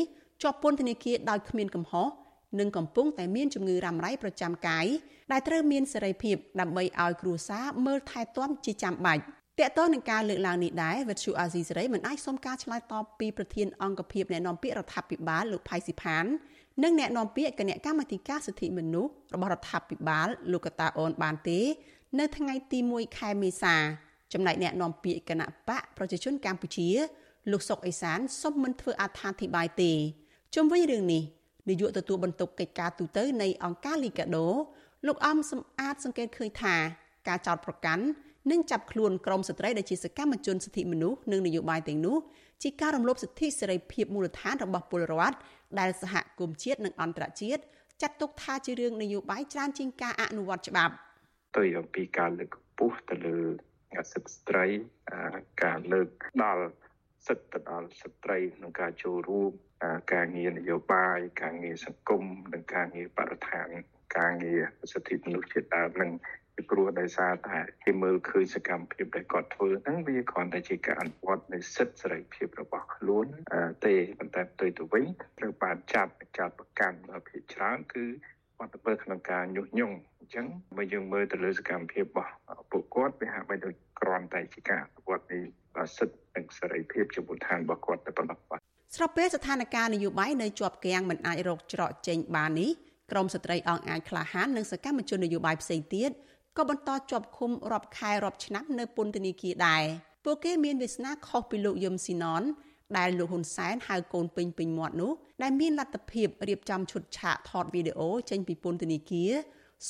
[0.42, 2.08] ជាប់ពន្ធនាគារដោយគ្មានកំហុស
[2.60, 4.86] និងកំពុងតែមានជំងឺរ៉ាំរ៉ៃប្រចាំកាយ
[5.32, 9.22] ដែលត្រូវមានសេរីភាពដើម្បីឲ្យគ្រួសារមើលថែទាំជាចាំបាច់
[9.66, 16.24] តកតនឹងការលើកឡើងនេះដែរវិទ្យុអាស៊ីសេរីមិនអាចសុំការឆ្លើយតបពីប្រធានអង្គភិបអ្នកនាំពាក្យរដ្ឋាភិបាលលោកផៃស៊ីផាន
[16.82, 21.60] និងអ្នកនាំពាក្យគណៈកម្មាធិការសិទ្ធិមនុស្សរបស់រដ្ឋាភិបាលលោកកតាអូនបានទេ
[22.18, 23.76] នៅថ្ងៃទី1ខែមេសា
[24.32, 26.88] ចំណែកអ្នកនាំពាក្យគណៈបកប្រជាជនកម្ពុជា
[27.52, 29.92] លោកសុកអេសានសុំមិនធ្វើអត្ថាធិប្បាយទេ
[30.54, 31.22] ជុំវិញរឿងនេះ
[31.68, 34.48] នាយកទទួលបន្ទុកកិច្ចការទូតនៃអង្គការលីកាដូ
[35.06, 36.76] លោកអំសំអាតសង្កេតឃើញថា
[37.28, 38.04] ការចោតប្រកាន់
[38.50, 42.18] និងចាប់ខ្លួនក្រុមស្ត្រីដែលជាសកម្មជនសិទ្ធិមនុស្សនិងនយោបាយទាំងនោះ
[42.62, 45.38] ជាការរំលោភសិទ្ធិសេរីភាពមូលដ្ឋានរបស់ពលរដ្ឋ
[45.78, 47.62] ដែលសហគមន៍ជាតិនិងអន្តរជាតិ
[48.02, 50.94] ចាត់ទុកថាជារឿងនយោបាយច្រើនជាងការអនុវត្តច្បាប់
[51.56, 53.38] ទៅអំពីការលើកកម្ពស់ទៅលើ
[54.12, 54.66] សិទ្ធិស្ត្រី
[55.64, 56.08] ការលើក
[56.44, 56.64] ដល់
[57.26, 59.52] សិទ្ធិទៅដល់ស្ត្រីក្នុងការចូលរួម
[60.14, 63.68] ការងារនយោបាយការងារសង្គមនិងការងារបរិស្ថាន
[64.18, 64.60] ការងារ
[64.92, 66.12] សិទ្ធិមនុស្សជាដើមនឹង
[66.58, 73.26] ពីព្រោះដោយសារតែគេមើលឃើញសកម្មភាពដែលគាត់ធ្វើហ្នឹងវាគ្រាន់តែជាការអនុវត្តនៃសិទ្ធិសេរីភាពរបស់ខ្លួន
[73.86, 75.04] ទេប៉ុន្តែផ្ទុយទៅវិញ
[75.38, 76.98] ត្រូវបានចាប់ចោតប្រកាន់
[77.28, 78.04] ភាគច្រើនគឺ
[78.58, 80.46] បាត់ទៅក្នុងការញុះញង់អញ្ចឹង
[80.76, 82.32] បើយើងមើលទៅលើសកម្មភាពរបស់
[82.70, 85.38] ពួកគាត់វាហាក់បីដូចគ្រាន់តែជាការអនុវត្តនៃ
[85.96, 88.60] សិទ្ធិនិងសេរីភាពជាមូលដ្ឋានរបស់គាត់តែប៉ុណ្ណោះបាទ
[88.96, 92.70] ស្របពេលស្ថានភាពនយោបាយនៅជាប់គាំងមិនអាចរកច្រកចេញបាននេះ
[93.10, 96.10] ក្រមស្ត្រីអង្គអាចក្លាហាននិងសកម្មជននយោបាយផ្សេងទៀត
[96.58, 99.82] ក៏បន្តជាប់ឃុំរាប់ខែរាប់ឆ្នាំនៅពន្ធនាគារដែរ
[100.24, 102.42] ពួកគេមានវាសនាខុសពីលោកយឹមស៊ីណន
[102.98, 109.30] ដែលលោកហ៊ុនសែនហៅកូនពេញពេញមាត់នោះដែលមានលទ្ធភាពរៀបចំឈុតឆាកថតវីដេអូចេញពីពន្ធនាគារ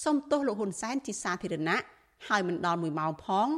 [0.02, 1.78] សុំទោសលោកហ៊ុនសែនជាសាធារណៈ
[2.28, 3.48] ហើយមិនដល់1ម៉ោងផង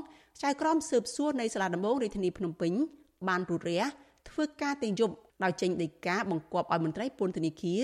[0.43, 2.73] ចៅក្រមស៊ើបសួរនៃសាលាដំបងរាជធានីភ្នំពេញ
[3.29, 3.83] បានរួតរះ
[4.29, 7.83] ធ្វើការទាំងយប់ដោយចេញដីកាបង្គាប់ឲ្យមន្ត្រីពន្ធនាគារ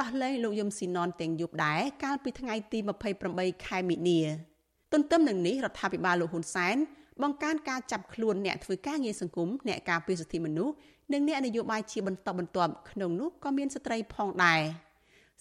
[0.00, 2.78] ដោះលែងលោកយឹមស៊ីណនទាំងយប់ដែរកាលពីថ្ងៃទី
[3.22, 4.49] 28ខែមិនិនា
[4.92, 6.76] ទន្ទឹមនឹងនេះរដ្ឋាភិបាលលោកហ៊ុនសែន
[7.22, 10.74] បង្កើនការចាប់ខ្លួនអ្នកធ្វើការងារសង្គមអ្នកការពារសិទ្ធិមនុស្ស
[11.12, 14.60] និងអ្នកនយោបាយជាបន្តបន្ទាប់ក្នុងនោះក៏មានស្ត្រីផងដែរ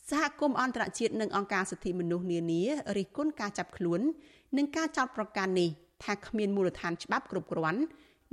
[0.09, 2.61] សហគមន៍អន្តរជាតិនិងអង្គការសិទ្ធិមនុស្សនានា
[2.97, 4.01] រិះគន់ការចាប់ខ្លួន
[4.57, 5.69] និងការចោទប្រកាន់នេះ
[6.03, 7.81] ថាគ្មានមូលដ្ឋានច្បាប់គ្រប់គ្រាន់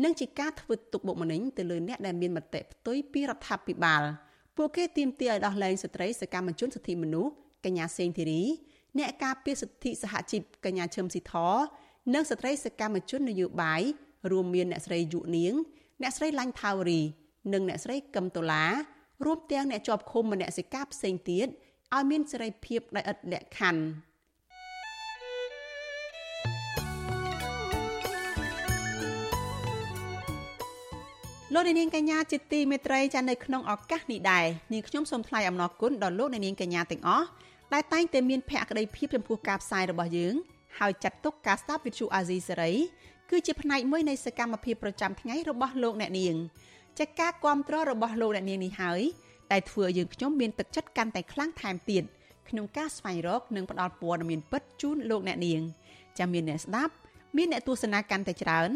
[0.05, 4.03] និងជាការធ្វើទុកបុកម្នេញទៅលើអ្នកដែលមានមតិផ្ទុយពីរដ្ឋាភិបាល
[4.57, 7.33] ពួកគេទាមទារឲ្យដោះលែងស្ត្រីសកម្មជនសិទ្ធិមនុស្ស
[7.65, 8.43] កញ្ញាសេងធីរី
[8.99, 11.35] អ្នកការពារសិទ្ធិសហជីពកញ្ញាឈឹមស៊ីធ
[12.15, 13.83] និងស្ត្រីសកម្មជននយោបាយ
[14.31, 15.55] រួមមានអ្នកស្រីយុនាង
[16.03, 17.01] អ្នកស្រីឡាញ់ថាវរី
[17.53, 18.65] និងអ្នកស្រីកឹមតូឡា
[19.25, 21.47] រួមទាំងអ្នកជាប់ឃុំមនសិការផ្សេងទៀត
[21.95, 23.83] ឲ្យមានសេរីភាពដោយឥតលក្ខខណ្ឌ
[31.55, 37.27] លោកនាងកញ្ញាជាទីមេត្រីចានៅក្នុងឱកាសនេះដែរនាងខ្ញុំសូមថ្លែងអំណរគុណដល់លោកនាងកញ្ញាទាំងអស់
[37.75, 40.35] ដែលតែងតែមានភក្ដីភាពចំពោះការផ្សាយរបស់យើង
[40.79, 42.73] ហើយចាត់ទុកការស្ដាប់វិទ្យុអាស៊ីសេរី
[43.31, 46.37] គឺជាផ្នែកមួយនៃសកម្មភាពប្រចាំថ្ងៃរបស់លោកអ្នកនាង
[46.99, 49.01] ចាការគ្រប់គ្រងរបស់លោកអ្នកនាងនេះហើយ
[49.53, 52.03] ដែលធ្វើឲ្យយើងខ្ញុំមានទឹកចិត្តកាន់តែខ្លាំងថែមទៀត
[52.49, 55.61] ក្នុងការស្វែងរកនិងផ្តល់ព័ត៌មានពិតជូនលោកអ្នកនាង
[56.19, 56.93] ចាំមានអ្នកស្ដាប់
[57.37, 58.71] មានអ្នកទស្សនាកាន់តែច្រើន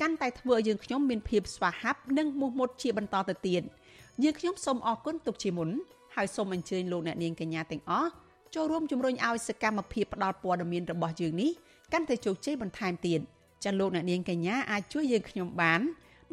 [0.00, 3.62] កាន់តែធ្វើឲ្យយើងខ្ញុំមានភាពស្វាហាប់និងមោះមុតជាបន្តទៅទៀត
[4.22, 5.70] យើងខ្ញុំសូមអរគុណទុកជាមុន
[6.14, 8.10] ហើយសូមអញ្ជើញលោកអ្នកនាងកញ្ញាទាំងអស់
[8.54, 11.50] ចូលរួមជំរុញឲ្យសកម្មភាពផ្តល់ព័ត៌មានរបស់យើងនេះ
[11.92, 13.20] កាន់តែជោគជ័យបន្ថែមទៀត
[13.64, 15.80] ចាលោកអ្នកនាងកញ្ញាអាចជួយយើងខ្ញុំបាន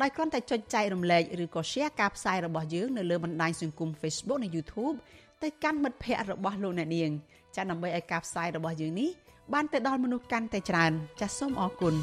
[0.02, 4.96] ដោយគ្រាន់តែចុចចែករំលែកឬក៏ share ការផ្សាយរបស់យើងនៅលើបណ្ដាញសង្គម Facebook និង YouTube
[5.44, 7.10] ទៅកាន់មិត្តភ័ក្តិរបស់លោកអ្នកនាង
[7.56, 9.10] ចាដើម្បីឲ្យការផ្សាយរបស់យើងនេះ
[9.54, 11.96] បានទៅដល់មនុស្សកាន់តែច្រើនចាសសូមអរគុណ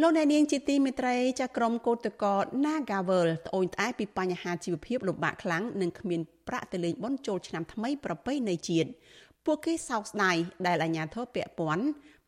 [0.00, 2.34] លោកអ្នកនាងជាទីមេត្រីចាក្រុមកោតកោ
[2.64, 8.88] Nagavel ត្អូញត្អែពីបញ្ហាជីវភាពលំបាកខ្លាំងនិងគ្មានប្រាក់ទៅលេងបុណ្យចូលឆ្នាំថ្មីប្រពៃណីជាតិ
[9.44, 10.36] ពួកគេសោកស្ដាយ
[10.66, 11.84] ដែលអាជ្ញាធរពាក់ព័ន្ធ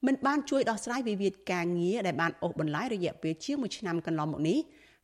[0.06, 4.58] មិនបានជួយដោះស្រាយវិវាទការងារដែលបានអូសបន្លាយរយៈពេលជាង1ឆ្នាំកន្លងមកនេះ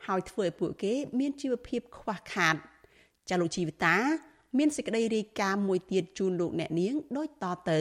[0.07, 2.55] ហើយធ្វើឲ្យពួកគេមានជីវភាពខ្វះខាត
[3.29, 3.97] ចាលោកជីវិតា
[4.59, 7.81] មានសេចក្តីរាយការណ៍មួយទៀតជូនលោកអ្នកនាងដូចតទៅ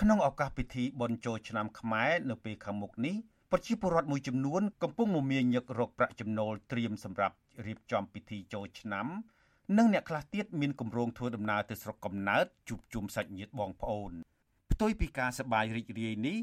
[0.00, 3.16] ក្នុងឱកាសពិធីបុណ្យចូលឆ្នាំខ្មែរនៅពេលខាងមុខនេះ
[3.54, 7.36] ប្រជាពលរដ្ឋមួយចំនួនកំពុងមមាញឹករកប្រាក់ចំណូលត្រៀមសម្រាប់
[7.66, 9.06] រៀបចំពិធីចូលឆ្នាំ
[9.78, 14.12] និងអ្នកខ្លះទៀតមានគម្រោងធ្វើដំណើរទៅស្រុកកំណើតជួបជុំសាច់ញាតិបងប្អូន
[14.72, 16.38] ផ្ទុយពីការសប្បាយរីករាយនេះ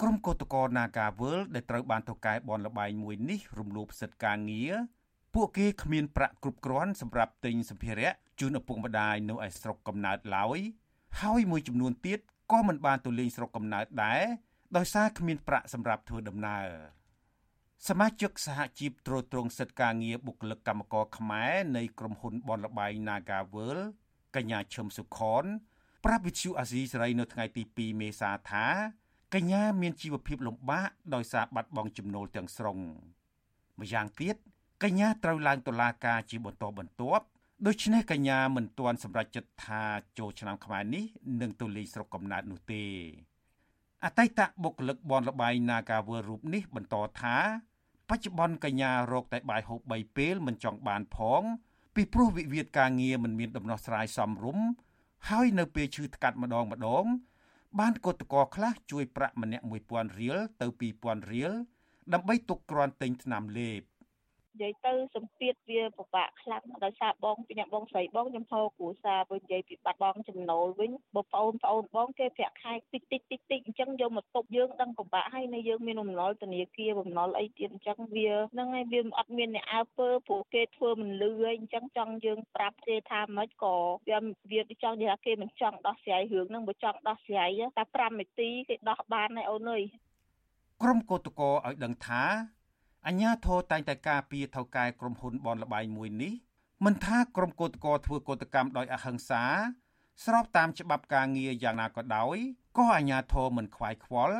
[0.00, 4.72] ក្រុមកោតក្រ Nagawal ដែលត្រូវបានថៅកែបនលបែងមួយនេះរំលោភសិទ្ធិការងារ
[5.34, 10.58] ពួកគេគ្មានប្រាក់គ្រប់គ្រាន់សម្រាប់ទិញសម្ភារៈជូនឪពុកម្ដាយនៅឯស្រុកកំណើតឡើយ
[11.20, 12.18] ហើយមួយចំនួនទៀត
[12.52, 14.24] ក៏មិនបានទៅលេងស្រុកកំណើតដែរ
[14.76, 16.66] ដោយសារគ្មានប្រាក់សម្រាប់ធ្វើដំណើរ
[17.88, 23.78] សមាជិកសហជីពត្រួតត្រងសិទ្ធិការងារបុគ្គលិកកម្មករខ្មែរនៃក្រុមហ៊ុនបនលបែង Nagawal
[24.36, 25.44] កញ្ញាឈឹមសុខន
[26.04, 28.66] ប្រាប់វិទ្យុអាស៊ីសេរីនៅថ្ងៃទី2មេសាថា
[29.34, 32.78] កញ្ញាមានជីវភាពលំបាកដោយសារបាត់បង់ចំណូលទាំងស្រុង
[33.80, 34.36] ម្យ៉ាងទៀត
[34.82, 37.24] កញ្ញាត្រូវឡើងតុលាការជាបន្តបន្ទាប់
[37.66, 39.82] ដូច្នេះកញ្ញាមិនទាន់សម្រេចចិត្តថា
[40.18, 41.04] ចូលឆ្នាំខ្មែរនេះ
[41.40, 42.84] នឹងទៅលេងស្រុកកំណើតនោះទេ
[44.04, 47.36] អតីតបុគ្គលិកបនលបែង Nagawal រូបនេះបន្តថា
[48.08, 51.42] បច្ចុប្បន្នកញ្ញារកតែបាយហូប3ពេលមិនចង់បានផង
[51.94, 54.66] ពីព្រោះវិវាទការងារមិនមានដំណោះស្រាយសមរម្យ
[55.28, 57.04] ហើយនៅពេលឈឺថ្កាត់ម្ដងម្ដង
[57.78, 60.66] បានកតកោខ្លះជួយប្រាក់ម្នាក់1000រៀលទៅ
[60.98, 61.52] 2000រៀល
[62.12, 63.80] ដើម្បីទុកគ្រាន់ទិញថ្នាំលេប
[64.58, 83.74] និយាយទៅសម្ពាធវាពិបាកខ្លាំងដោយសារបងពីអ្នកបងស្រីបងចំហគ្រួសារវិញនិយាយពីបាត់បងចំណូលវិញបងប្អូនប្អូនបងគេប្រាក់ខែតិចតិចតិចតិចអញ្ចឹងយកមកទុកយើងដឹងពិបាកហើយនៅយើងមានបំណុលធនាគារបំណុលអីទៀតអញ្ចឹងវាហ្នឹងហើយវាអត់មានអ្នកអើពើព្រោះគេធ្វើមិនលឺអីអញ្ចឹងចង់យើងប្រាប់គេថាម៉េចក៏
[84.08, 84.18] វា
[84.52, 89.82] វាចង់និយាយថាគេមិនចង់ដោះស្រាយរឿងហ្នឹងបើចង់ដោះស្រាយតែ5នាទីគេដោះបានហើយអូនអើយ
[90.82, 92.22] ក្រុមកោតកោឲ្យដឹងថា
[93.08, 96.32] អញ្ញាធរតែងតែការពារថៅកែក្រុមហ៊ុនបនលបែងមួយនេះ
[96.84, 99.44] មិនថាក្រុមកោតក្រធ្វើកោតកម្មដោយអហិង្សា
[100.24, 102.36] ស្របតាមច្បាប់ការងារយ៉ាងណាក៏ដោយ
[102.78, 104.36] ក៏អាជ្ញាធរមិនខ្វាយខ្វល់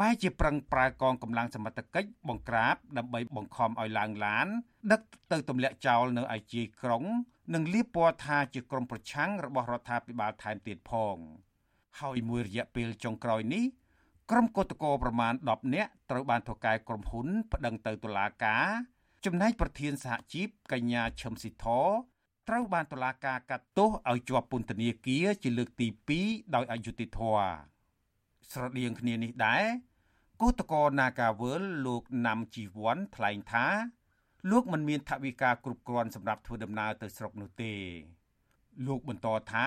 [0.00, 4.46] បែរជាប្រឹងប្រើកងកម្លាំងសមត្ថកិច្ចបង្ក្រាបដើម្បីបង្ខំឲ្យឡើងឡាន
[4.92, 5.00] ដឹក
[5.32, 7.04] ទៅទម្លាក់ចោលនៅឯជាយក្រុង
[7.54, 11.16] និងលាបពណ៌ថាជាក្រុមប្រឆាំងរបស់រដ្ឋាភិបាលថែមទៀតផង
[12.00, 13.64] ហើយមួយរយៈពេលចុងក្រោយនេះ
[14.30, 18.66] ក្រុមកោតក្រប្រមាណ10នាក់ត្រូវបានថៅកែក្រុមហ៊ុនប្តឹងទៅតុលាការ
[19.24, 21.66] ចំណែកប្រធានសហជីពកញ្ញាឈឹមស៊ីធ
[22.48, 25.88] ត្រូវបានតុលាការកាត់ទោសឲ្យជាប់ពន្ធនាគារជាលើកទី
[26.20, 27.50] 2ដោយអយុត្តិធម៌
[28.52, 29.64] ស្រដៀងគ្នានេះដែរ
[30.40, 33.66] គឧតកោ Nagawal លោកណាំជីវ័នថ្លែងថា
[34.50, 37.72] លោកមិនមានថវិកាគ្រប់គ្រាន់សម្រាប់ធ្វើដំណើរទៅស្រុកនោះទេ
[38.86, 39.66] លោកបន្តថា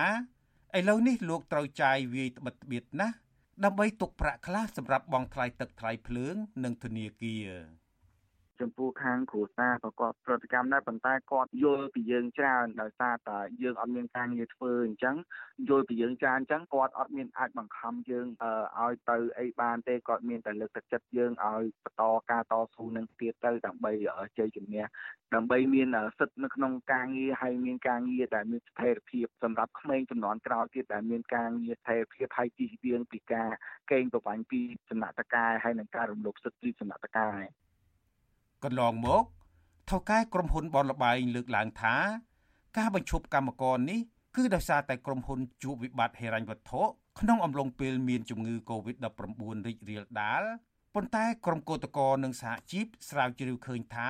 [0.78, 3.16] ឥឡូវនេះលោកត្រូវចាយវាយត្បិតត្បៀតណាស់
[3.64, 7.48] ដើម្បីទុកប្រាក់ខ្លះសម្រាប់បង់ថ្លៃទឹកថ្លៃភ្លើង និងធនាគារ
[8.62, 15.16] ចំពោះខាងគ្រួសារក៏គាត់ប្រតិកម្មដែរប៉ុន្តែគាត់យល់ពីយើងច្រើនដោយសារតែយើងអត់មានការងារធ្វើអញ្ចឹង
[15.68, 18.26] យល់ពីយើងច្រើនអញ្ចឹងគាត់អត់មានអាចបង្ខំយើង
[18.80, 23.92] ឲ្យទៅអីបានទេគាត់មានតែលើកទឹកចិត្តយើងឲ្យបន្តការតស៊ូនឹងទៀតទៅដើម្បី
[24.38, 24.84] ជ័យជំនះ
[25.34, 25.88] ដើម្បីមាន
[26.18, 33.48] សិទ្ធិនៅក្នុងការងារហើយមានការងារដែលមានស្ថិរភាពសម្រាប់ក្មេងចំនួនក្រោយទៀតដែលមានការងារស្ថិរភាពហើយទីស្បៀងពីការ
[33.92, 34.60] កេងប្រវ័ញ្ចពី
[34.90, 37.42] សំណាក់តកាយហើយនឹងការរំលោភសិទ្ធិពីសំណាក់តកាយ
[38.64, 39.24] កន្លងមក
[39.90, 41.96] ថៅកែក្រុមហ៊ុនបនលបែងលើកឡើងថា
[42.78, 44.00] ការបញ្ឈប់កម្មករនេះ
[44.36, 46.82] គឺដោយសារតែក្រុមហ៊ុនជួបវិបត្តិហិរញ្ញវត្ថុ
[47.20, 50.42] ក្នុងអំឡុងពេលមានជំងឺ Covid-19 រីករាលដាល
[50.94, 54.08] ប៉ុន្តែក្រុមកោតក្រនិងសហជីពស្រាវជ្រាវឃើញថា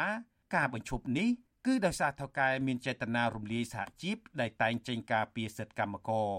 [0.55, 1.28] ការបញ្ឈប់នេះ
[1.66, 6.32] គឺដោយសារថៅកែមានចេតនារំលាយសហជីពដែលតែងចេញការពីសិទ្ធិកម្មករ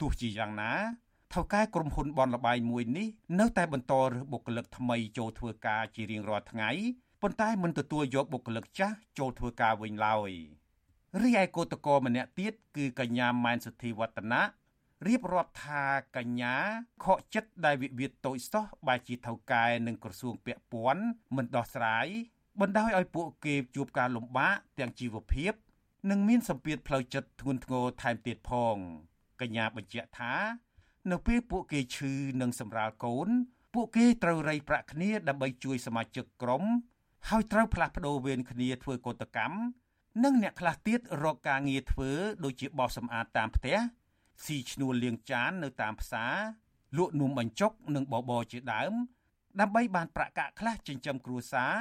[0.00, 0.72] ទោះជាយ៉ាងណា
[1.34, 3.08] ថៅកែក្រុមហ៊ុនបនលបាយមួយនេះ
[3.40, 6.70] នៅតែបន្តរើសបុគ្គលិកថ្មីចូលធ្វើការជារៀងរាល់ថ្ងៃ
[7.22, 10.30] ប៉ុន្តែមិនទទួលយកបុគ្គលិកចាស់ចូលធ្វើការវិញឡើយ
[11.22, 14.42] រីឯគឧតកោម្នាក់ទៀតគឺកញ្ញាម៉ែនសុធីវឌ្ឍនៈ
[15.06, 15.82] រៀបរាប់ថា
[16.16, 16.54] កញ្ញា
[17.04, 21.04] ខកចិត្តដែលវិវាទតូចសោះបែជាថៅកែនិងក្រសួងពាក់ព័ន្ធ
[21.36, 22.06] មិនដោះស្រាយ
[22.60, 25.52] បណ្ដោយឲ្យពួកគេជួបការលំបាកទាំងជីវភាព
[26.10, 28.76] និងមានសម្ពាធផ្លូវចិត្តធ្ងន់ធ្ងរថែមទៀតផង
[29.40, 30.34] កញ្ញាបញ្ជាក់ថា
[31.10, 33.28] នៅពេលពួកគេឈឺនិងសម្រាលកូន
[33.74, 36.64] ពួកគេត្រូវរៃប្រាក់គ្នាដើម្បីជួយសមាជិកក្រុម
[37.28, 39.56] ហើយត្រូវផ្លាស់ប្ដូរវេនគ្នាធ្វើកោតកម្ម
[40.24, 42.10] និងអ្នកខ្លះទៀតរកការងារធ្វើ
[42.44, 43.76] ដូចជាបោសសម្អាតតាមផ្ទះ
[44.44, 46.34] ស៊ីឈ្នួលលាងចាននៅតាមផ្សារ
[46.96, 48.92] លក់នំបញ្ចុកនិងបបរជាដើម
[49.60, 51.74] ដើម្បីបានប្រាក់កាក់ខ្លះចិញ្ចឹមគ្រួសារ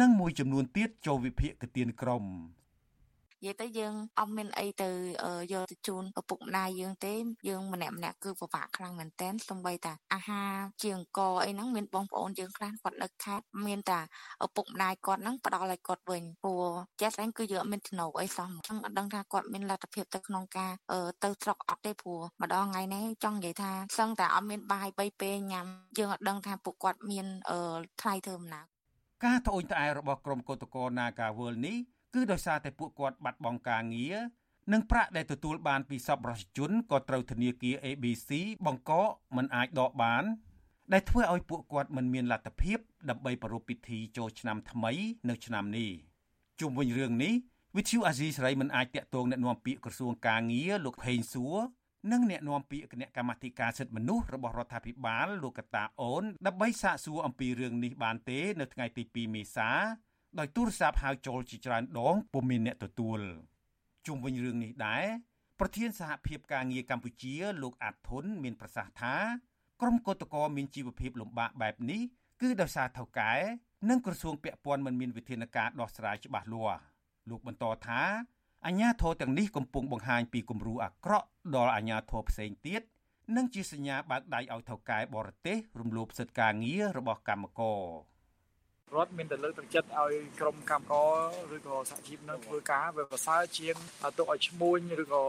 [0.00, 2.24] និងមួយចំនួនទៀតចូលវិភាគកទៀនក្រុម
[3.42, 4.88] និយាយទៅយើងអត់មានអីទៅ
[5.52, 7.14] យកទៅជូនឪពុកម្ដាយយើងទេ
[7.48, 14.00] យើងម្នាក់ម្នាក់គឺពិបាកខ្លាំងមែនតើសំបីតាអាហារជាអង្គអីហ្នឹងមានបងប្អូនយើងខ្លះគាត់នៅខេត្តមានតា
[14.44, 16.64] ឪពុកម្ដាយគាត់ហ្នឹងផ្ដល់ឲ្យគាត់វិញព្រោះ
[17.00, 20.72] ចេះស្អែងគឺយើងអត់មានចំណូលអីសោះអញ្ចឹងអត់ដឹងថាគាត់មានលទ្ធភាពទៅក្នុងការ
[21.24, 25.66] ទៅស្រុកអត់ទេព្រោះម្ដងថ្ងៃនេះចង់និយាយថាសឹងតែអត់មានបាយ3ពេលញ៉ាំ
[25.98, 27.26] យើងអត់ដឹងថាពួកគាត់មាន
[28.00, 28.72] ថ្លៃធ្វើដំណើរ
[29.24, 31.78] ការត្អូញត្អែរបស់ក្រុមកោតក្រ Nagawal នេះ
[32.14, 34.16] គឺដោយសារតែពួកគាត់បាត់បង់ការងារ
[34.72, 38.30] និងប្រាក់ដែលទទួលបានពីសប្បុរសជនក៏ត្រូវធនាគារ ABC
[38.66, 40.24] បង្កកមិនអាចដកបាន
[40.92, 42.78] ដែលធ្វើឲ្យពួកគាត់មិនមានលទ្ធភាព
[43.10, 44.92] ដើម្បីប្រារព្ធពិធីចូលឆ្នាំថ្មី
[45.28, 45.90] នៅឆ្នាំនេះ
[46.60, 47.34] ជុំវិញរឿងនេះ
[47.76, 51.56] វិទ្យុអាស៊ីសេរីមិនអាចតាក់ទងអ្នកនាំពាក្យក្រសួងការងារលោកផេងសួរ
[52.12, 59.70] និងអ្នកនាំពាក្យគណៈកម្មាធិការសិទ្ធិមនុស្សរបស់រដ្ឋាភិបាលលោកកតាអូនដើម្បីសាកសួរអំពីរឿងនេះបានទេ នៅថ្ងៃទី2មេសា
[60.38, 63.20] ដោយទូរស័ព្ទហៅចូលជាច្រើនដងពុំមានអ្នកទទួល
[64.06, 65.04] ជុំវិញរឿងនេះដែរ
[65.58, 69.16] ប្រធានសហភាពការងារកម្ពុជា លោកអាត់ធុនមានប្រសាសន៍ថា
[69.80, 72.00] ក្រុមកោតក្រមានជីវភាពលំបាកបែបនេះ
[72.40, 73.32] គឺដោយសារថៅកែ
[73.90, 76.80] និងក្រសួងពាក់ព័ន្ធមិនមានវិធានការដោះស្រាយច្បាស់លាស់
[77.30, 78.02] លោកបន្តថា
[78.66, 82.82] អញ្ញាធរទាំងនេះកំពុងបង្ហាញពីគំរូអាក្រក់ដល់អញ្ញាធរផ្សេងទៀត
[83.36, 88.11] និងជាសញ្ញាបើកដៃឲ្យថៅកែបរទេសរំលោភសិទ្ធិការងាររបស់កម្មករ
[88.96, 93.76] រដ្ឋមានតែលើកទឹកចិត្តឲ្យក្រុមកម្មករឬក៏សហជីពនឹងធ្វើការវាប្រសើរជាង
[94.18, 95.24] ទុកឲ្យឈ្មួញឬក៏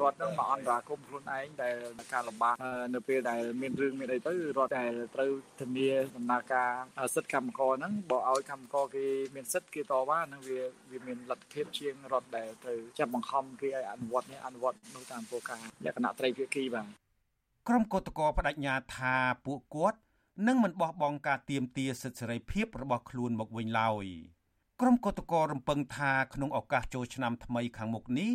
[0.00, 1.76] រដ្ឋនឹងមកអន្តរាគមខ្លួនឯងដែល
[2.12, 2.54] ការលំបាក
[2.94, 5.30] នៅពេលដែលមានរឿងមានអីទៅរដ្ឋដែលត្រូវ
[5.60, 6.70] ធានាដំណើរការ
[7.14, 16.86] សិទ្ធិកម្មករហ្នឹងបើឲ្យកម្មករគេមានសិទ្ធិគេតវ៉ាហ្នឹងវាវាមានលទ្ធភាពជាងរដ្ឋដែលត្រូវចាប់បង្ខំគេឲ្យអនុវត្តនេះអនុវត្តនោះតាមប្រការលក្ខណៈត្រីភាគីបាទ
[17.68, 19.14] ក្រុមកោតកោបដិញ្ញាថា
[19.46, 19.98] ពួកគាត់
[20.46, 24.06] និងមិនបោះបង់ការទៀមទាសិទ្ធិសេរីភាពរបស់ខ្លួនមកវិញឡើយ
[24.80, 28.30] ក្រុមកោតក្ររំពឹងថាក្នុងឱកាសចូលឆ្នាំថ្មីខាងមុខនេះ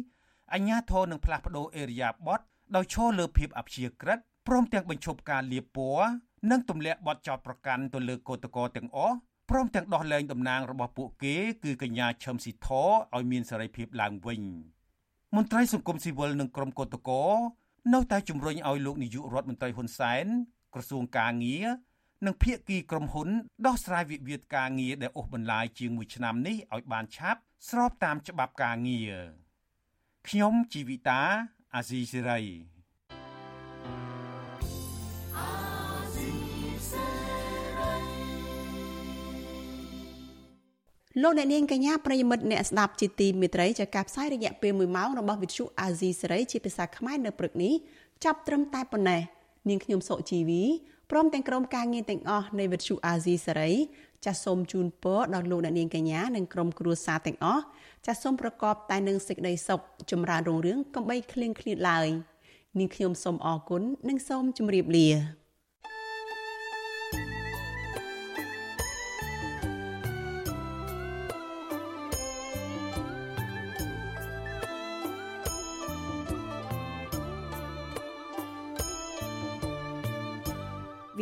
[0.54, 2.40] អញ្ញាធននឹងផ្លាស់ប្តូរអេរិយាប័ត
[2.76, 6.10] ដោយឈរលើភាពអព្យាក្រឹតព្រមទាំងបញ្ឈប់ការលាបពណ៌
[6.52, 9.16] និងទម្លាក់បទចោទប្រកាន់ទៅលើកោតក្រទាំងអស់
[9.50, 12.68] ព្រមទាំងដោះលែងតំណាងរបស់ពួកគេគឺកញ្ញាឈឹមស៊ីធ
[13.16, 14.42] ឲ្យមានសេរីភាពឡើងវិញ
[15.36, 17.30] មន្ត្រីសង្គមស៊ីវិលនិងក្រុមកោតក្រ
[17.94, 20.26] នៅតែជំរុញឲ្យលោកនាយករដ្ឋមន្ត្រីហ៊ុនសែន
[20.74, 21.66] ក្រសួងការងារ
[22.26, 23.30] និងភាគីក្រុមហ៊ុន
[23.66, 29.14] ដោះស្រាយវិវាទការងារដែលអូសបន្លាយជាង1ឆ្នាំនេះឲ្យបានឆាប់ស្របតាមច្បាប់ការងារ
[30.28, 31.22] ខ្ញុំជីវិតា
[31.76, 32.42] អាស៊ីសេរី
[41.22, 47.74] លោកអ្នកនាងកញ្ញាប្រិយមិត្តអ្នកស្ដាប់ជាទីមេត្រីចាការផ្សាយរយៈពេល1ម៉ោងរបស់វិទ្យុអាស៊ីសេរីជាភាសាខ្មែរនៅព្រឹកនេះ
[48.24, 49.22] ចាប់ត្រឹមតែប៉ុណ្ណេះ
[49.70, 50.64] នាងខ្ញុំសុជីវី
[51.12, 53.72] ព្រមទាំងក្រុមការងារទាំងអស់នៃវិទ្យុអាស៊ីសេរី
[54.26, 57.64] ចាសសូមជូនពរដល់លោកអ្នកនាងកញ្ញានិងក្រុមគ្រួសារទាំងអស់
[58.06, 59.80] ចាសសូមប្រកបតែនឹងសេចក្តីសុខ
[60.12, 62.08] ចម្រើនរុងរឿងកំបីគ្លៀងគ្លាតឡើយ
[62.80, 65.41] នាងខ្ញុំសូមអរគុណនិងសូមជម្រាបលា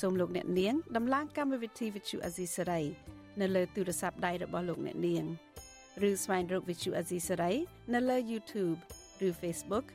[0.00, 2.84] សូមលោកអ្នកនាងដំឡើងកម្មវិធី Vithu Azisari
[3.40, 5.24] នៅលើទូរស័ព្ទដៃរបស់លោកអ្នកនាង
[6.08, 7.54] ឬស្វែងរក Vithu Azisari
[7.94, 8.78] នៅលើ YouTube
[9.26, 9.86] ឬ Facebook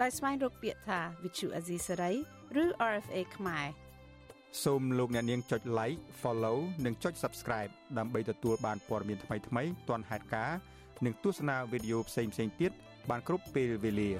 [0.00, 2.14] ដោយស្វែងរកពាក្យថា Vithu Azisari
[2.62, 3.66] ឬ RFA ខ្មែរ
[4.64, 10.58] សូមលោកអ្នកនាងចុច like follow និងចុច subscribe ដើម្បីទទួលបានព័ត៌មានថ្មីៗទាន់ហេតុការណ៍
[11.04, 12.72] និងទស្សនាវីដេអូផ្សេងៗទៀត
[13.10, 14.10] បានគ្រប់ពេលវេលា